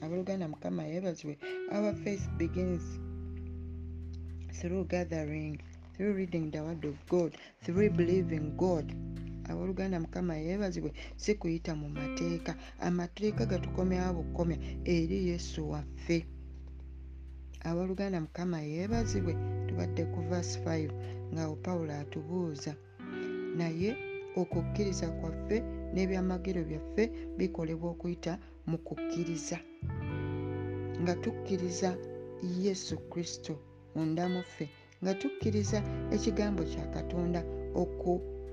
[0.03, 1.35] abooluganda mukama yeebazibwe
[1.75, 2.85] our faith begins
[4.57, 5.55] through gathering
[5.93, 7.31] through reading the word of god
[7.63, 8.87] through believing god.
[9.49, 16.25] Abooluganda mukama yeebazibwe si kuyita mu mateeka amateeka gatukomyawo bukomya eri yesu waffe.
[17.63, 19.33] Abooluganda mukama yeebazibwe
[19.79, 20.91] tubadde ku vas 5
[21.33, 22.75] ngaawo pawulo atubuuza.
[23.57, 23.95] Naye
[24.35, 25.57] okukkiriza kwaffe
[25.93, 27.03] n'ebyamagero byaffe
[27.37, 28.33] bikolebwa okuyita
[28.69, 29.57] mu kukkiriza.
[31.01, 31.89] Nga tukkiriza
[32.63, 33.53] yesu kristo
[33.95, 34.65] munda muffe
[35.01, 35.79] nga tukkiriza
[36.15, 37.41] ekigambo kya katonda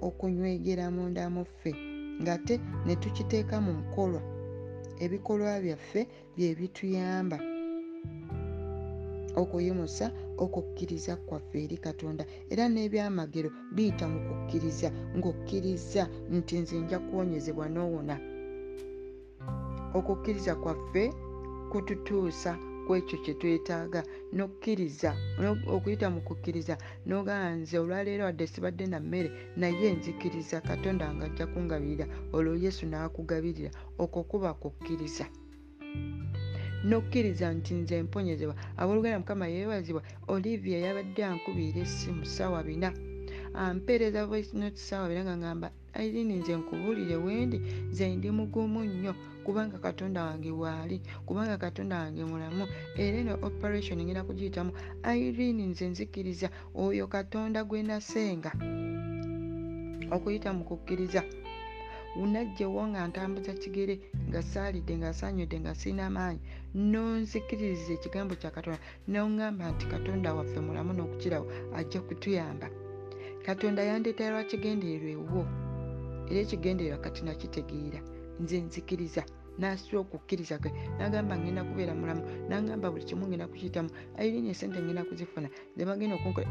[0.07, 1.71] okunywegera munda muffe
[2.23, 2.55] ng'ate
[2.87, 4.23] ne tukiteeka mu nkolwa.
[5.05, 6.01] Ebikolwa byaffe
[6.37, 7.39] bye bituyamba
[9.41, 10.07] okuyimusa
[10.45, 12.25] okukkiriza kwaffe eri katonda.
[12.53, 16.03] Era n'ebyamagero biyita mu kukkiriza ng'okkiriza
[16.37, 18.17] nti nze nja kuwonyezebwa n'owona.
[19.99, 21.03] Okukkiriza kwaffe
[21.71, 22.53] kututuusa
[22.87, 24.01] kwekyo kye twetaaga.
[24.37, 25.11] Nokkiriza
[25.75, 26.75] okuyita mu kukkiriza
[27.07, 32.83] nogamba nze olwaleero wadde sibadde na mmere naye nzikiriza katonda nga ajja kungabirira olwo yesu
[32.87, 33.71] n'akugabirira
[34.03, 35.27] okwo kuba kukkiriza
[36.89, 38.55] nokkiriza nti nze mponyezebwa.
[38.81, 40.03] Abooluganda mukama yeebazibwa.
[40.29, 42.93] Olivia yabadde ankubiira essimu ssaawa bina.
[43.55, 45.69] Ampeereza voicenot ssaawa bina nga ngamba
[46.05, 47.59] irini nze nkubuulire wendi.
[47.91, 49.15] Nze ndi mugumu nnyo.
[49.45, 52.67] Kubanga katonda wange waali kubanga katonda wange mulamu.
[52.97, 54.71] Era eno operation ngenda kugiyitamu.
[55.15, 56.49] Irini nze nzikiriza.
[56.75, 58.53] Oyo katonda gwe nasenga.
[60.11, 61.23] Okuyita mu kukkiriza
[62.23, 63.95] unajjewo nga ntambuza kigere
[64.29, 66.41] nga saalidde nga sanyudde nga sirina maanyi.
[66.75, 68.81] Nonzikiririza ekigambo kya katonda.
[69.13, 71.47] Noŋŋamba nti katonda waffe mulamu n'okukirawo
[71.79, 72.67] ajja kutuyamba.
[73.47, 75.43] Katonda yandeetera lwa kigendererwa ewwo
[76.31, 78.01] era ekigendererwa kati nakitegeera.
[78.41, 79.23] Nze nzikiriza.
[79.59, 80.71] Nasiba okukkiriza kwe.
[80.99, 82.23] Nagamba ngenda kubeera mulamu.
[82.49, 83.91] Nagamba buli kimu ngenda kukiyitamu.
[84.19, 85.49] Airinya esente ngenda kuzifuna.
[85.77, 86.49] Ze bagenda okunkola.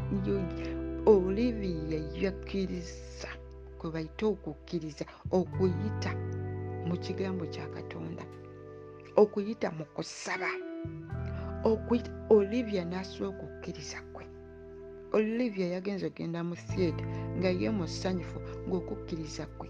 [1.06, 3.30] Olivia yakkiriza
[3.86, 6.10] kwe bayite okukkiriza okuyita
[6.88, 8.24] mu kigambo kya katonda
[9.22, 10.50] okuyita mu kusaba.
[11.70, 14.24] Okuyita olivia n'asiba okukkiriza kwe.
[15.16, 17.06] Olivia yagenza okgenda mu theatre
[17.38, 19.68] nga ye musanyufu ng'okukkiriza kwe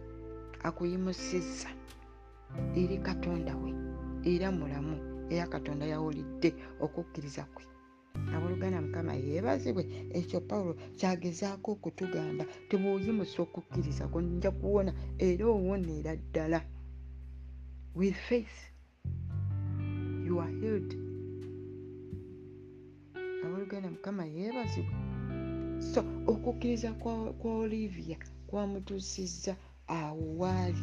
[0.67, 1.69] akuyimusizza.
[2.81, 3.71] Eri katonda we
[4.33, 4.97] era mulamu
[5.33, 6.51] era katonda yawulidde
[6.85, 7.65] okukkiriza kwe
[8.35, 9.83] abooluganda mukama yeebazibwe
[10.19, 14.93] ekyo pawulo kyagezaako okutugamba tebwoyimusa okukkiriza ko nja kuwona
[15.27, 16.61] era owoneera ddala.
[17.99, 18.57] With faith
[20.27, 20.91] you are healed.
[23.45, 24.95] Abooluganda mukama yeebazibwe
[25.93, 26.93] so okukkiriza
[27.41, 30.83] kwa olivia kwamutuusizza awo waali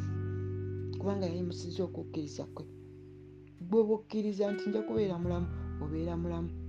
[0.98, 2.66] kubanga yayimusizza okukkiriza kwe.
[3.70, 5.48] Bwe bukkiriza nti nja kubeera mulamu
[5.84, 6.63] obeera mulamu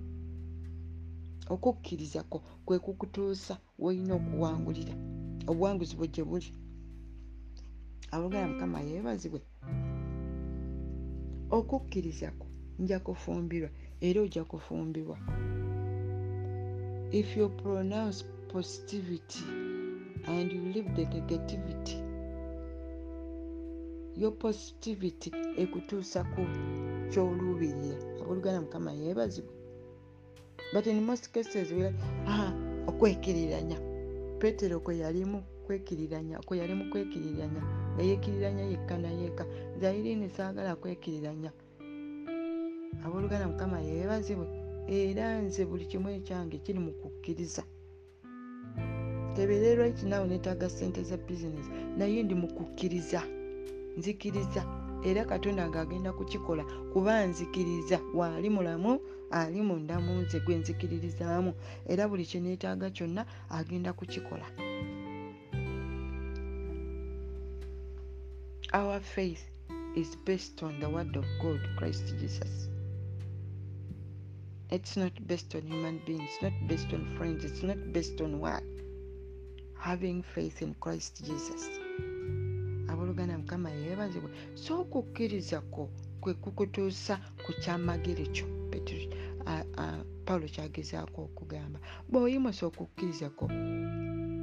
[1.54, 4.94] okukkiriza kwo kwe kukutuusa wolina okuwangulira.
[5.50, 6.50] Obuwanguzi bwe gye buli
[8.14, 9.40] aboogala mukama yeebazibwe.
[11.56, 12.46] Okukkiriza kwo
[12.78, 15.18] nja kufumbirwa era ojja kufumbibwa
[17.12, 19.44] if you pronounce positivity
[20.26, 22.02] and you leave the negativity
[24.16, 26.42] yo positivity ekutuusa ku
[27.10, 29.63] kyoluubirira abooluganda mukama yeebazibwe
[30.74, 31.72] but in most cases
[32.26, 32.52] ah,
[32.86, 33.78] okwekiriranya.
[34.38, 37.62] Petero kwe yalimu kwekiriranya kwe yalimu kwekiriranya.
[37.94, 39.46] Nga yekiriranya yekka nayeeka
[39.80, 41.52] zairini saagala kwekiriranya.
[43.04, 44.46] Abooluganda mukama yeebazibwe
[44.88, 47.62] era nze buli kimu ekyange kiri mu kukkiriza.
[49.36, 53.22] Tebeere right now netaaga sente za bizinesi naye ndi mu kukkiriza
[53.96, 54.62] nzikiriza.
[55.04, 59.00] Era katonda ng'agenda kukikola kuba nzikiriza waali mulamu
[59.34, 61.52] ali munda mu nze gwe nzikiririzaamu
[61.92, 63.22] era buli kyeneetaaga kyonna
[63.58, 64.46] agenda kukikola.
[68.80, 69.44] Our faith
[69.96, 72.68] is based on the word of god christ jesus.
[74.70, 78.40] It's not based on human beings it's not based on friends it's not based on
[78.40, 78.62] what?
[79.78, 81.62] Having faith in christ jesus.
[82.88, 87.14] Abooluganda mukama yeebazibwe so okukkiriza kwo kwe kukutuusa
[87.44, 88.46] ku kyamagere kyo
[90.26, 91.78] pawulo kyagezaako okugamba
[92.10, 93.46] bw'oyimusa okukkiriza kwo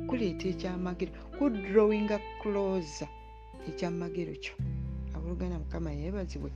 [0.08, 3.10] kuleeta ekyamagero kudrowinga closer
[3.70, 4.56] ekyamagero kyo.
[5.16, 6.52] Abooluganda mukama yeebazibwe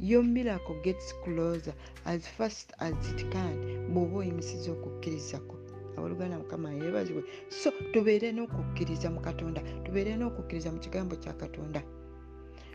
[0.00, 1.74] your miracle gets closer
[2.04, 3.54] as fast as it can
[3.92, 5.56] bw'oba oyimusiza okukkiriza kwo
[5.96, 7.22] abooluganda mukama yeebazibwe
[7.60, 11.80] so tubeere n'okukkiriza mu katonda tubeere n'okukkiriza mu kigambo kya katonda.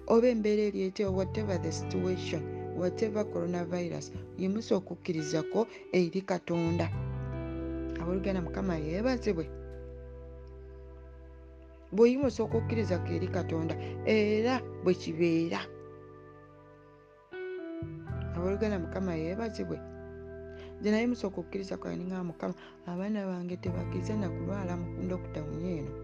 [0.08, 6.90] Oba embeera eryeteo whatever the situation whatever coronavirus yimusa okukkirizako eri katonda.
[8.02, 9.46] Abooluganda mukama yeebazibwe.
[11.92, 15.60] Bweyimusa okukkirizako eri katonda era bwe kibeera.
[18.36, 19.78] Abooluganda mukama yeebazibwe.
[20.80, 22.54] Nze nayimusa okukkiriza kwaninga mukama
[22.88, 26.03] abaana bange tebagize nakulwala mukundokutta munyeeno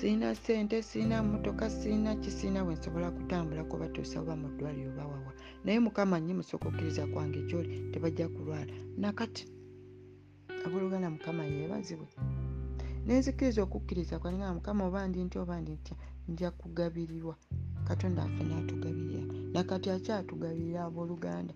[0.00, 5.32] siina sente siina motoka siina kisiina bwe nsobola kutambula kubatuusa oba mu ddwaliro bawawa
[5.64, 8.72] naye mukama nyimusa okukkiriza kwange gyoli tebajja kulwala.
[9.02, 9.44] Nakati
[10.64, 12.08] abooluganda mukama yeebazibwe.
[13.06, 15.94] Nenzikiriza okukkiriza kwaninga mukama oba ndi ntya oba ndi ntya
[16.28, 17.34] nja kugabirirwa
[17.88, 19.22] katonda affe naatugabirira
[19.52, 21.54] nakati akyatugabirira abooluganda?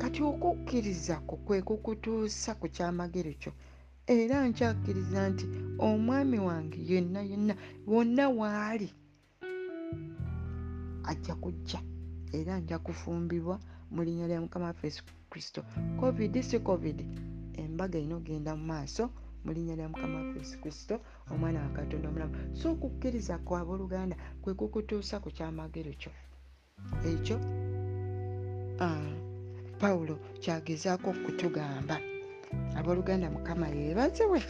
[0.00, 3.52] Kati okukkiriza ku kwe kukutuusa ku kyamagero kyo
[4.08, 5.46] era nkyakkiriza nti
[5.86, 7.54] omwami wange yenna yenna
[7.90, 8.88] wonna waali
[11.10, 11.80] ajja kujja
[12.38, 13.56] era nja kufumbibwa
[13.90, 15.60] mu linnya lya mukama waffe yesu kristo.
[16.00, 16.98] Covid si covid
[17.60, 19.04] embaga erina ogenda mu maaso
[19.44, 20.94] mu linnya lya mukama waffe yesu kristo
[21.30, 22.34] omwana wa katonda omulamu.
[22.58, 26.12] So okukkiriza kwaba oluganda kwe kukutuusa ku kyamagero kyo.
[27.10, 27.36] Ekyo
[28.84, 29.12] uh,
[29.80, 31.96] pawulo kyagezaako okutugamba
[32.78, 34.40] abooluganda mukama yeebaziwe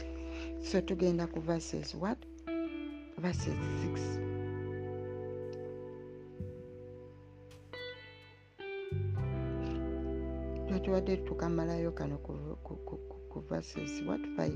[0.69, 2.19] so tugenda ku verses what?
[3.19, 4.29] Verses 6
[10.69, 12.19] twatubadde tukamalayo kano
[13.31, 14.21] ku verses what?
[14.21, 14.53] 5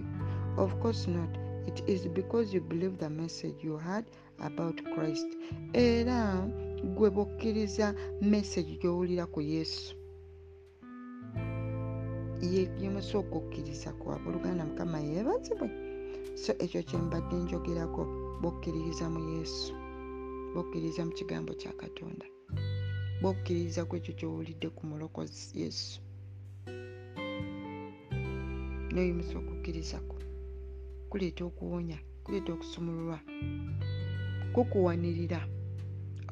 [0.59, 1.31] of course not.
[1.67, 4.05] It is because you believe the message you had
[4.41, 5.27] about christ.
[5.73, 6.49] Era
[6.97, 9.95] gwe bokkiriza message gyowulira ku yesu
[12.43, 15.69] yemusa okukkiriza kwabwe oluganda mukama yeebazibwe
[16.43, 18.03] so ekyo kyembadde njogerako
[18.43, 19.73] bokkiririza mu yesu
[20.55, 22.27] bokkiririza mu kigambo kya katonda
[23.23, 25.97] bokkiririza ku ekyo kyowulidde ku mulokozi yesu
[28.93, 30.17] noyimusa okukkirizako
[31.11, 33.19] kuleeta okuwonya kuleeta okusumululwa
[34.55, 35.41] kukuwanirira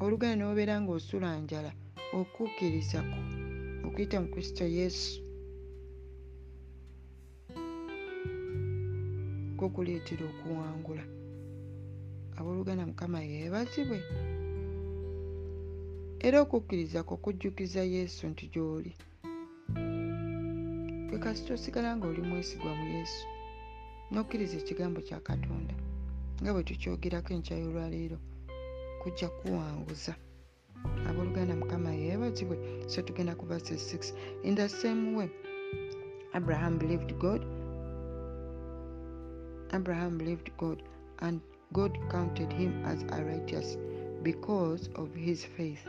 [0.04, 1.72] oluganda nobeera ngaosula njala
[2.18, 3.18] okukkirizako
[3.86, 5.29] okuyita mu kristo yesu
[9.60, 11.04] kukuleetera okuwangula.
[12.38, 13.98] Abooluganda mukama yeebazibwe.
[16.26, 18.92] Era okukkiriza kwo kujjukiza yesu nti gy'oli.
[21.08, 23.24] Kwe kasita osigala nga oli mwesigwa mu yesu
[24.10, 25.74] n'okkiriza ekigambo kya katonda
[26.40, 28.18] nga bwe tukyogerako enkyayo olwaleero
[29.00, 30.12] kujja kuwanguza.
[31.08, 32.56] Abooluganda mukama yeebazibwe.
[32.90, 35.30] So tugenda ku verses 6 in the same way
[36.32, 37.59] abraham believed god
[39.72, 40.82] Abraham believed God,
[41.20, 41.40] and
[41.72, 43.76] God counted him as a righteous
[44.22, 45.86] because of his faith.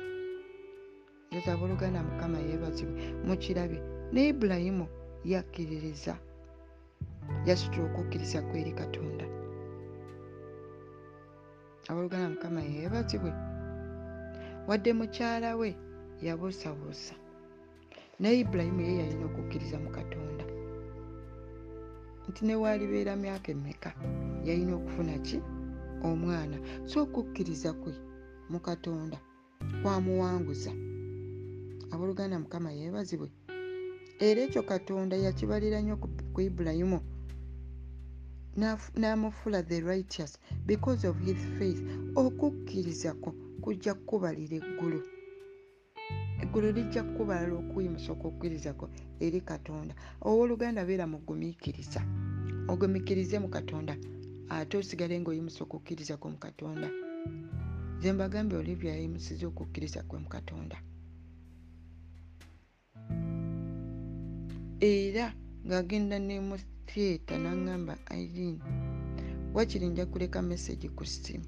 [1.32, 3.02] leta abooluganda mukama yeebazibwe.
[3.28, 3.78] Mukirabe
[4.14, 4.88] ne ibulayimu
[5.26, 6.14] yakkiririza
[7.48, 9.26] yasitula okukkiriza kw eri katonda
[11.90, 13.32] abooluganda mukama yeebazibwe.
[14.68, 15.70] Wadde mukyala we
[16.26, 17.16] yabuusabuusa
[18.20, 20.44] naye ibulayimu ye yalina okukkiriza mu katonda
[22.30, 23.90] nti newalibeera myaka emeka?
[24.48, 25.38] Yalina okufuna ki?
[26.10, 26.58] Omwana
[26.90, 27.94] so okukkiriza kwe
[28.52, 29.18] mu katonda
[29.82, 30.72] kwamuwanguza
[31.94, 33.30] abooluganda mukama yeebazibwe.
[34.28, 35.96] Era ekyo katonda yakibalira nnyo
[36.34, 37.00] ku ibulayimu
[39.02, 40.32] n'amufuula the righteous
[40.66, 41.82] because of his faith.
[42.16, 43.30] Okukkirizako
[43.64, 45.00] kujja kukubalira eggulu
[46.42, 48.86] eggulu lijja kukubalala okuyimusa okukkirizako
[49.26, 49.94] eri katonda.
[50.28, 52.02] Owooluganda beera mugumiikiriza
[52.72, 53.94] ogumiikirize mu katonda
[54.50, 56.88] ate osigale ng'oyimusa okukkirizako mu katonda.
[58.02, 60.78] Ze mbagambye olivia yayimusiza okukkiriza kwe mu katonda.
[64.80, 65.26] Era
[65.68, 66.56] ng'agenda ne mu
[66.90, 68.66] theatre n'aŋŋamba irene
[69.54, 71.46] wakiri nja kuleka message ku ssimu.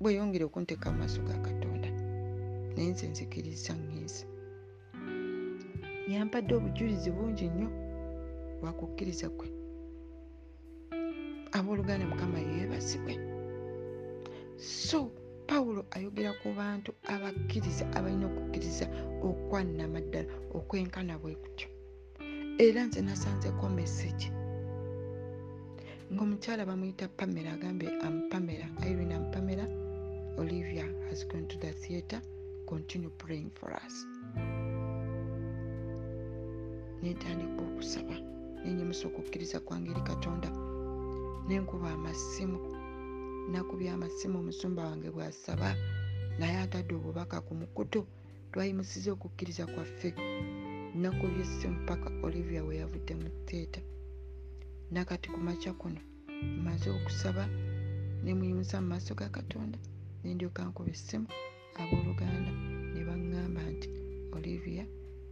[0.00, 1.71] Bweyongere okunteeka mu maaso ga katonda
[2.74, 4.24] naye nze nzikiriza ŋŋenzi
[6.12, 7.68] yampadde obujulizi bungi nnyo
[8.60, 9.48] lwakukkiriza kwe
[11.56, 13.14] abooluganda mukama yeebazibwe
[14.86, 14.98] so
[15.48, 18.86] pawulo ayogera ku bantu abakkiriza abalina okukkiriza
[19.28, 21.68] okwanama ddala okwenkana bwe kutyo
[22.66, 24.24] era nze nasanzeko message
[26.12, 29.64] ngaomukyala bamuyita pamela agambye ampamela irene ampamela
[30.40, 32.20] olivia has gone to the theatre
[32.72, 34.06] continue praying for us.
[37.02, 38.16] Netandika okusaba
[38.64, 40.48] nenyimusa okukkiriza kwange eri katonda.
[41.48, 42.58] Nenkuba amasimu
[43.52, 45.76] nakubya amasimu omusumba wange bwasaba.
[46.38, 48.00] Naye atadde obubaka ku mukutu
[48.52, 50.10] twayimusiza okukkiriza kwaffe.
[51.00, 53.80] Nakubya essimu paka olivia we yavudde mu teeta
[54.92, 56.00] nakati ku makya kuno
[56.66, 57.44] maze okusaba
[58.24, 59.78] nemuyimusa mu maaso ga katonda
[60.22, 61.28] nendyoka nkuba essimu
[61.80, 62.52] abooluganda
[62.92, 63.88] ne baŋŋamba nti
[64.36, 64.84] olivia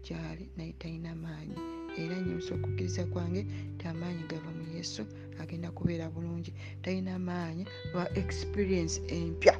[0.05, 1.57] gyali naye talina maanyi.
[2.01, 3.43] Era nyimusa okukkiriza kwange
[3.79, 5.03] ti amaanyi gava mu yesu
[5.41, 6.53] agenda kubeera bulungi.
[6.83, 9.55] Talina maanyi lwa experience empya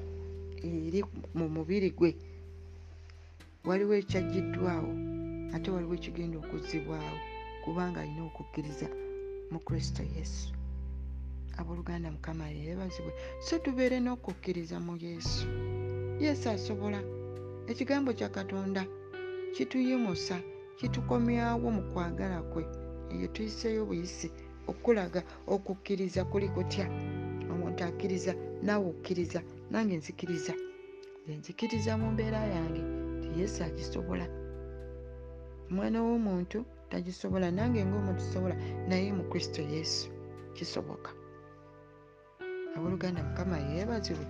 [0.63, 1.01] eri
[1.39, 2.11] mu mubiri gwe.
[3.69, 4.93] Waliwo ekyaggiddwawo
[5.55, 7.17] ate waliwo ekigenda okuzibwawo
[7.65, 8.89] kubanga alina okukkiriza
[9.53, 10.49] mu kristo yesu.
[11.59, 13.13] Abooluganda mukama yeebazibwe.
[13.47, 15.45] So tubeere n'okukkiriza mu yesu
[16.21, 17.01] yesu asobola.
[17.67, 18.85] Ekigambo kya katonda
[19.55, 20.37] kituyimusa
[20.79, 22.65] kitukomyawo mu kwagala kwe.
[23.13, 24.29] Eyo tuyiseeyo buyisi
[24.69, 26.87] okulaga okukkiriza kuli kutya.
[27.53, 29.41] Omuntu akkiriza naawe okkiriza
[29.71, 30.55] nange nzikiriza
[31.31, 32.83] enzikiriza mu mbeera yange
[33.21, 34.27] ti yesu agisobola.
[35.71, 36.59] Omwana w'omuntu
[36.91, 38.57] tagisobola nange ngaomuntu sobola
[38.89, 40.09] naye mu kristo yesu
[40.57, 41.11] kisoboka.
[42.77, 44.27] Abooluganda mukama yeebazibwe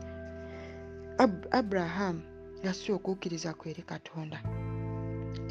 [1.20, 2.22] abrahamu
[2.64, 4.38] yasooka okukkiriza kweri katonda.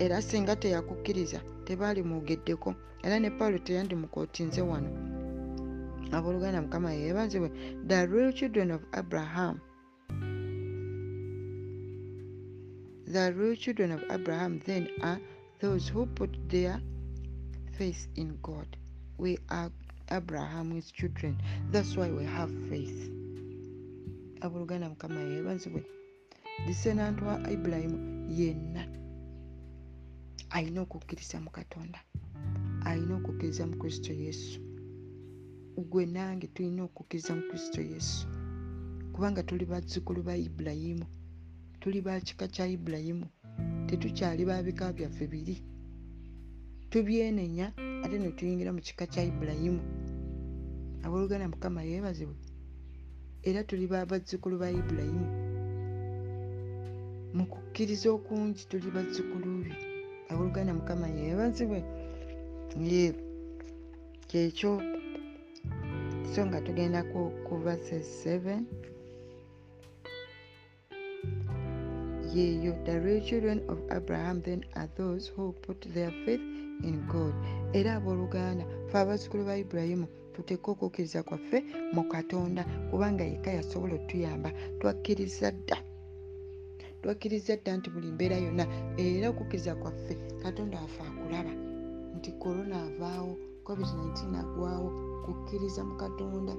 [0.04, 2.70] Era singa teyakukkiriza tebaali mwogeddeko
[3.06, 4.92] era ne pawulo teyandimukootinze wano.
[6.16, 7.50] Abooluganda mukama yeebazibwe
[7.88, 9.56] the real children of abraham.
[13.14, 15.22] The real children of abraham then are
[15.62, 16.82] those who put their
[17.78, 18.70] faith in god.
[19.18, 19.72] We are
[20.10, 21.38] abraham's children.
[21.72, 23.19] That's why we have faith
[24.42, 25.82] abooluganda mukama yeebazibwe
[26.68, 28.00] disenantu wa ibulayimu
[28.40, 28.84] yenna
[30.50, 32.00] alina okukkiriza mu katonda
[32.90, 34.60] alina okukkiriza mu kristo yesu.
[35.90, 38.28] Gwe nange tulina okukkiriza mu kristo yesu.
[39.14, 41.06] Kubanga tuli bazzukulu ba ibulayimu
[41.80, 43.28] tuli bakika kya ibulayimu
[43.88, 45.56] tetukyali babika byaffe biri.
[46.90, 47.68] Tubyenenya
[48.04, 49.82] ate netuyingira mu kika kya ibulayimu
[51.04, 52.36] abooluganda mukama yeebazibwe
[53.44, 55.28] era tuli babazzukulu ba ibulayimu
[57.36, 59.76] mu kukkiriza okungi tuli bazzukulu bye
[60.30, 61.80] abooluganda mukama yeebazibwe
[62.92, 63.06] ye
[64.30, 64.72] kyekyo
[66.32, 67.00] so nga tugenda
[67.46, 68.64] ku verses 7
[72.34, 76.46] yeeyo the real children of abraham then are those who put their faith
[76.84, 77.34] in god.
[77.74, 80.08] Era abooluganda fe abazzukulu ba ibulayimu
[80.40, 81.58] tuteeke okukkiriza kwaffe
[81.94, 84.50] mu katonda kubanga yekka yasobola otuyamba.
[84.80, 85.78] Twakkiriza dda.
[87.02, 88.66] Twakkiriza dda nti buli mbeera yonna
[88.98, 90.14] era okukkiriza kwaffe
[90.44, 91.54] katonda waffe akulaba.
[92.18, 93.34] Nti korona avaawo
[93.68, 94.90] covid-19 agwawo
[95.26, 96.54] kukkiriza mu katonda.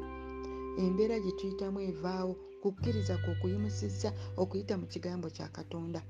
[0.83, 4.11] Embeera gye tuyitamu evaawo kukkiriza kwe okuyimusizza
[4.43, 6.01] okuyita mu kigambo kya katonda.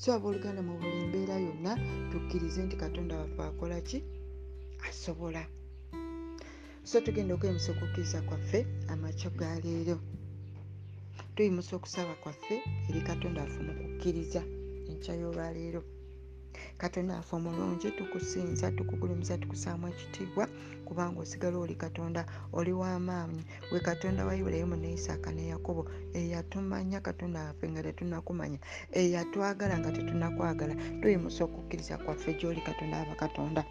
[0.00, 1.72] So abooluganda mu buli mbeera yonna
[2.10, 3.98] tukkirize nti katonda waffe akola ki?
[4.88, 5.42] Asobola
[6.86, 8.58] so tugenda okweyimusa okukkiriza kwaffe
[8.92, 9.96] amakyo ga leero.
[11.34, 12.54] Tuyimusa okusaba kwaffe
[12.88, 14.42] eri katonda waffe mu kukkiriza
[14.90, 15.82] enkya y'olwaleero.
[16.78, 20.44] Katonda waffe omulungi tukusinza tukugulumiza tukusaamu ekitiibwa
[20.86, 22.22] kubanga osigala oli katonda
[22.58, 25.82] oli w'amaanyi gwe katonda wa ibulayimu ne isaaka ne yakobo
[26.18, 28.58] eyatumanya katonda waffe nga tetunakumanya
[28.98, 30.74] eyatwagala nga tetunakwagala.
[31.02, 33.62] Tuyimusa okukkiriza kwaffe gy'oli katonda aba katonda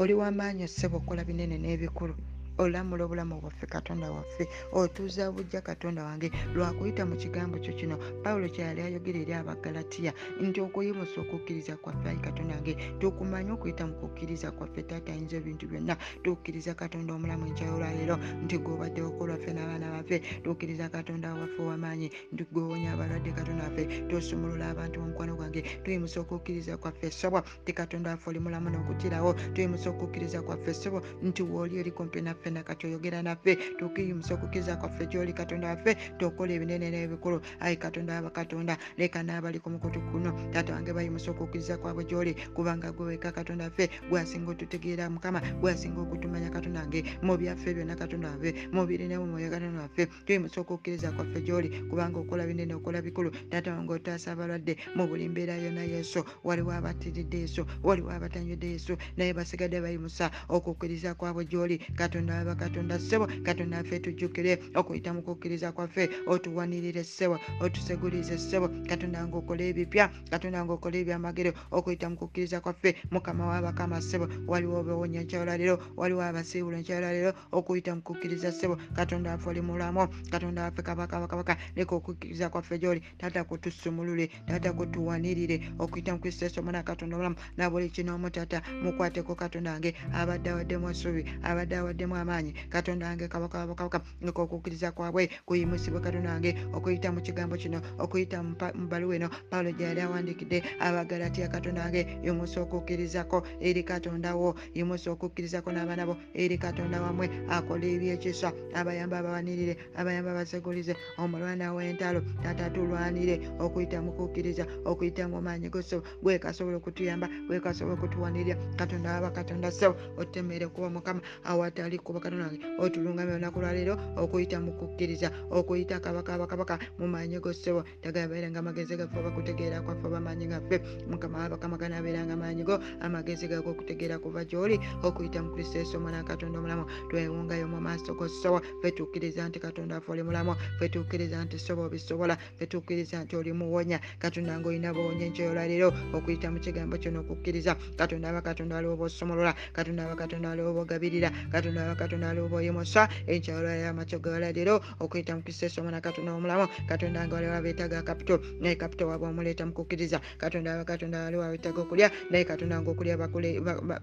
[0.00, 2.14] oli w'amaanyi osseba okola binene n'ebikulu
[2.58, 4.48] olamula obulamu bwaffe katonda waffe.
[4.72, 7.96] Otuuza bujja katonda wange lwakuyita mu kigambo kyo kino.
[8.22, 13.94] Pawulo kyeyali ayogera eri abagalatiya nti okuyimusa okukkiriza kwaffe ayi katonda wange tukumanye okuyita mu
[13.94, 15.96] kukkiriza kwaffe taata ayinza ebintu byonna.
[16.22, 20.18] Tukkiriza katonda omulamu enkyayolwaleero nti gweobaddewo kolwaffe n'abaana baffe.
[20.42, 23.84] Tukkiriza katonda waffe ow'amaanyi nti gwewonya abalwadde katonda waffe.
[24.08, 25.62] Tosumulula abantu omukwano gwange.
[25.82, 31.42] Tuyimusa okukkiriza kwaffe essobo ti katonda waffe oli mulamu n'okukirawo tuyimusa okukkiriza kwaffe essobo nti
[31.42, 36.52] wooli eri kumpi naffe fenna kati oyogera naffe tukiyumisa okukkiriza kwaffe gyoli katonda waffe tokola
[36.52, 37.40] ebinene n'ebikulu.
[37.60, 40.32] Ayi katonda aba katonda leka n'abali ku mukutu kuno.
[40.52, 46.00] Taata wange bayimusa okukkiriza kwabwe gyoli kubanga gwe weka katonda waffe gwasinga otutegeera mukama gwasinga
[46.00, 51.40] okutumanya katonda wange mu byaffe byonna katonda waffe mubirinamu mwoyo katonda waffe tuyimusa okukkiriza kwaffe
[51.44, 53.30] gyoli kubanga okola binene okola bikulu.
[53.50, 58.96] Taata wange otaasa abalwadde mu buli mbeera yonna yesu waliwo abatiridde yesu waliwo abatanywedde yesu
[59.16, 65.22] naye basigadde bayimusa okukkiriza kwabwe gyoli katonda waba katonda ssebo katonda waffe tujjukire okuyita mu
[65.22, 72.10] kukkiriza kwaffe otuwanirire ssebo otusegulize ssebo katonda nga okole ebipya katonda nga okole ebyamagero okuyita
[72.10, 72.96] mu kukkiriza kwaffe.
[73.10, 79.48] Mukama wabakama ssebo waliwo obawonya nkyolwaliro waliwo abasiibula nkyolwaliro okuyita mu kukkiriza ssebo katonda waffe
[79.50, 83.02] oli mulamu katonda waffe kabakabakabaka leka okukkiriza kwaffe gyoli.
[83.18, 87.36] Tata kutusumulule tata kutuwanirire okuyita mu kristo yesu omwana katonda omulamu.
[87.56, 94.00] Nabuli kinoomu tata mukwateko katonda wange abadde awaddemu essuubi abadde awaddemu amaanyi katonda wange kabakabakabaka
[94.20, 99.16] leka okukkiriza kwabwe kuyimusibwe katonda wange okuyita mu kigambo kino okuyita mu pa- mu baluwa
[99.16, 99.28] eno.
[99.50, 106.04] Pawulo gye yali awandiikidde abagalatiya katonda wange yimusa okukkirizako eri katonda wo yimusa okukkirizako n'abaana
[106.06, 114.02] bo eri katonda wamwe akola ebyekisa abayamba abawanirire abayamba abasegulize omulwana w'entalo tata tulwanire okuyita
[114.04, 120.66] mu kukkiriza okuyita mu maanyi gosobo gwekasobola okutuyamba gwekasobola okutuwanirira katonda waba katonda sebo otemere
[120.68, 126.78] kuba mukama awatali kuba katonda wange otulungamya olunaku lwaleero okuyita mu kukkiriza okuyita kabaka abakabaka
[126.98, 130.80] mu maanyi gosebo tagaberanga amagezi gaffe oba kutegeera kwaffe oba amaanyi gaffe.
[131.10, 136.18] Mukama wabakama ganaberanga amaanyi go amagezi gago okutegeera kuva gyoli okuyita mu kristo yesu omwana
[136.18, 136.84] wa katonda omulamu.
[137.10, 141.58] Twewungayo mu maaso go sobo ffe tukkiriza nti katonda waffe oli mulamu ffe tukkiriza nti
[141.58, 144.00] sobo obisobola ffe tukkiriza nti oli muwonya.
[144.18, 147.76] Katonda nga olina buwonya enkyolwaliro okuyita mu kigambo kino okukkiriza.
[148.00, 153.08] Katonda aba katonda waliwo bosomolola katonda aba katonda waliwo bogabirira katonda aba katonda waliwo boyimusa
[153.26, 158.38] enkyolwaliro amacyo gawalaliro okuyita mu kristo yesu omwana katonda omulamu katonda nga waliwo abeetaga kapito
[158.62, 160.20] naye kapito waba omuleeta mu kukkiriza.
[160.38, 164.02] Katonda aba katonda waliwo abeetaga okulya naye katonda nga okulya bakule ba- ba- ba-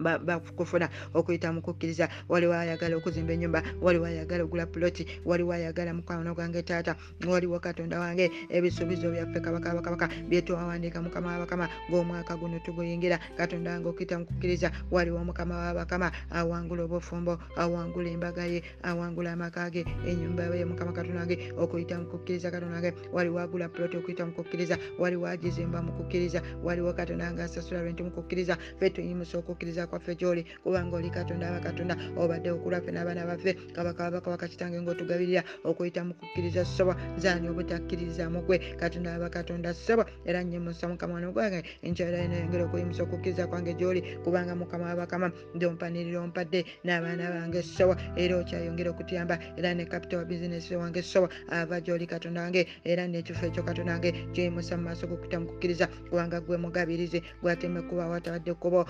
[0.00, 2.08] bakufuna okuyita mu kukkiriza.
[2.28, 6.96] Waliwo ayagala okuzimba ennyumba waliwo ayagala ogula puloti waliwo ayagala mukwano gwange taata
[7.28, 13.18] waliwo katonda wange ebisuubizo byaffe kabakabakabaka byetwawandiika mukama wabakama ng'omwaka guno tuguyingira.
[13.36, 19.70] Katonda wange okuyita mu kukkiriza waliwo mukama wabakama awangula obufumbo awangula embaga ye awangula amaka
[19.70, 24.26] ge ennyumba ye mukama katonda wange okuyita mu kukkiriza katonda wange waliwo agula puloti okuyita
[24.26, 29.38] mu kukkiriza waliwo agizimba mu kukkiriza waliwo katonda wange asasula lwenti mu kukkiriza ffe tuyimusa
[29.38, 34.78] okukkiriza kwaffe gyoli kubanga oli katonda aba katonda obadde okulaffe n'abaana baffe kabaka babakabaka kitange
[34.80, 40.88] ng'otugabirira okuyita mu kukkiriza soba nzaani obutakkiriza mu gwe katonda aba katonda soba era nnyimusa
[40.88, 46.60] mukama wano gwange enkyala enayongera okuyimusa okukkiriza kwange gyoli kubanga mukama wabakama ndi ompanirira ompadde
[46.84, 52.06] n'abaana bange soba era okyayongera okutuyamba era ne kapita wa bizinesi wange soba ava gyoli
[52.06, 56.56] katonda wange era n'ekifo ekyo katonda wange kyeyimusa mu maaso g'okuyita mu kukkiriza kubanga gwe
[56.56, 58.80] mugabirizi gwateme kuba watabadde kubo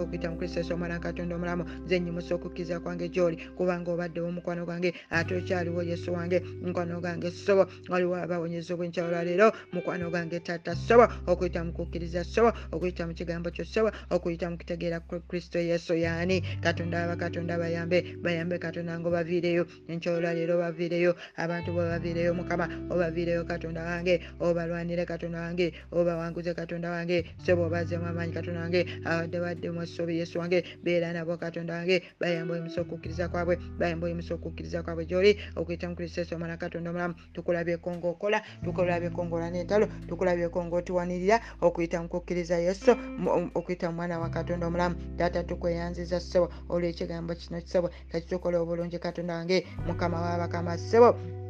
[0.00, 4.28] okuyita mu kristo yesu omwana wa katonda omulamu nze nnyimusa okukkiriza kwange gyoli kubanga obaddewo
[4.28, 10.40] omukwano gwange ate okyaliwo yesu wange mukwano gwange sobo waliwo abawonyeza obwenkyawula leero mukwano gwange
[10.40, 15.20] tata sobo okuyita mu kukkiriza sobo okuyita mu kigambo kyo sobo okuyita mu kitegeera ku
[15.30, 21.70] kristo yesu yaani katonda aba katonda bayambe bayambe katonda nga obaviireyo enkyawula leero obaviireyo abantu
[21.70, 28.60] bobaviireyo mukama obaviireyo katonda wange obalwanire katonda wange obawanguze katonda wange sobo obazeemu amaanyi katonda
[28.60, 34.06] wange abadde baddemu essuubi yesu wange beera nabo katonda wange bayamba oyimusa okukkiriza kwabwe bayamba
[34.06, 37.14] oyimusa okukkiriza kwabwe gyoli okuyita mu kristo yesu omwana katonda omulamu.
[37.34, 42.92] Tukulabyeko ng'okola tukulabyeko ng'ola n'entalo tukulabyeko ng'otuwanirira okuyita mu kukkiriza yesu
[43.54, 44.96] okuyita mu mwana wa katonda omulamu.
[45.18, 51.41] Taata tukweyanziza ssebo olw'ekigambo kino ssebo kakitukola obulungi katonda wange mukama w'abakama ssebo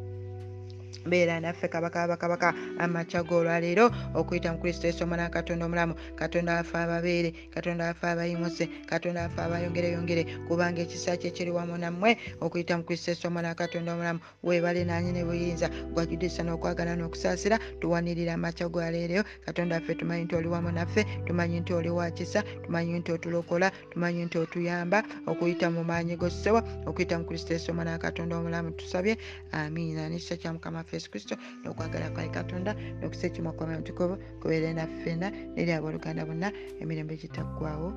[1.05, 6.53] beera naffe kabaka bakabaka amakya g'olwaleero okuyita mu kristo yesu omwana wa katonda omulamu katonda
[6.55, 12.77] waffe ababeere katonda waffe abayimuse katonda waffe abayongereyongere kubanga ekisa kye kiri wamu nammwe okuyita
[12.77, 14.19] mu kristo yesu omwana wa katonda omulamu.
[14.43, 20.71] Weebale nanyini buyinza gwajudisa n'okwagala n'okusaasira tuwanirira amakya gwaleero katonda waffe tumanyi nti oli wamu
[20.71, 26.61] naffe tumanyi nti oli wakisa tumanyi nti otulokola tumanyi nti otuyamba okuyita mu maanyi g'ossebo
[26.85, 28.71] okuyita mu kristo yesu omwana wa katonda omulamu.
[28.71, 29.17] Tusabye
[29.51, 30.09] amiina.
[30.09, 35.27] Nekisa kya mukama waffe yesu kristo n'okwagala kwa katonda n'okusa ekimwa kwamwe mutukuvu kubeere naffena
[35.55, 37.89] neri abooluganda bonna emirembe gitaggwawo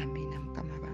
[0.00, 0.91] amiina mukama omukisa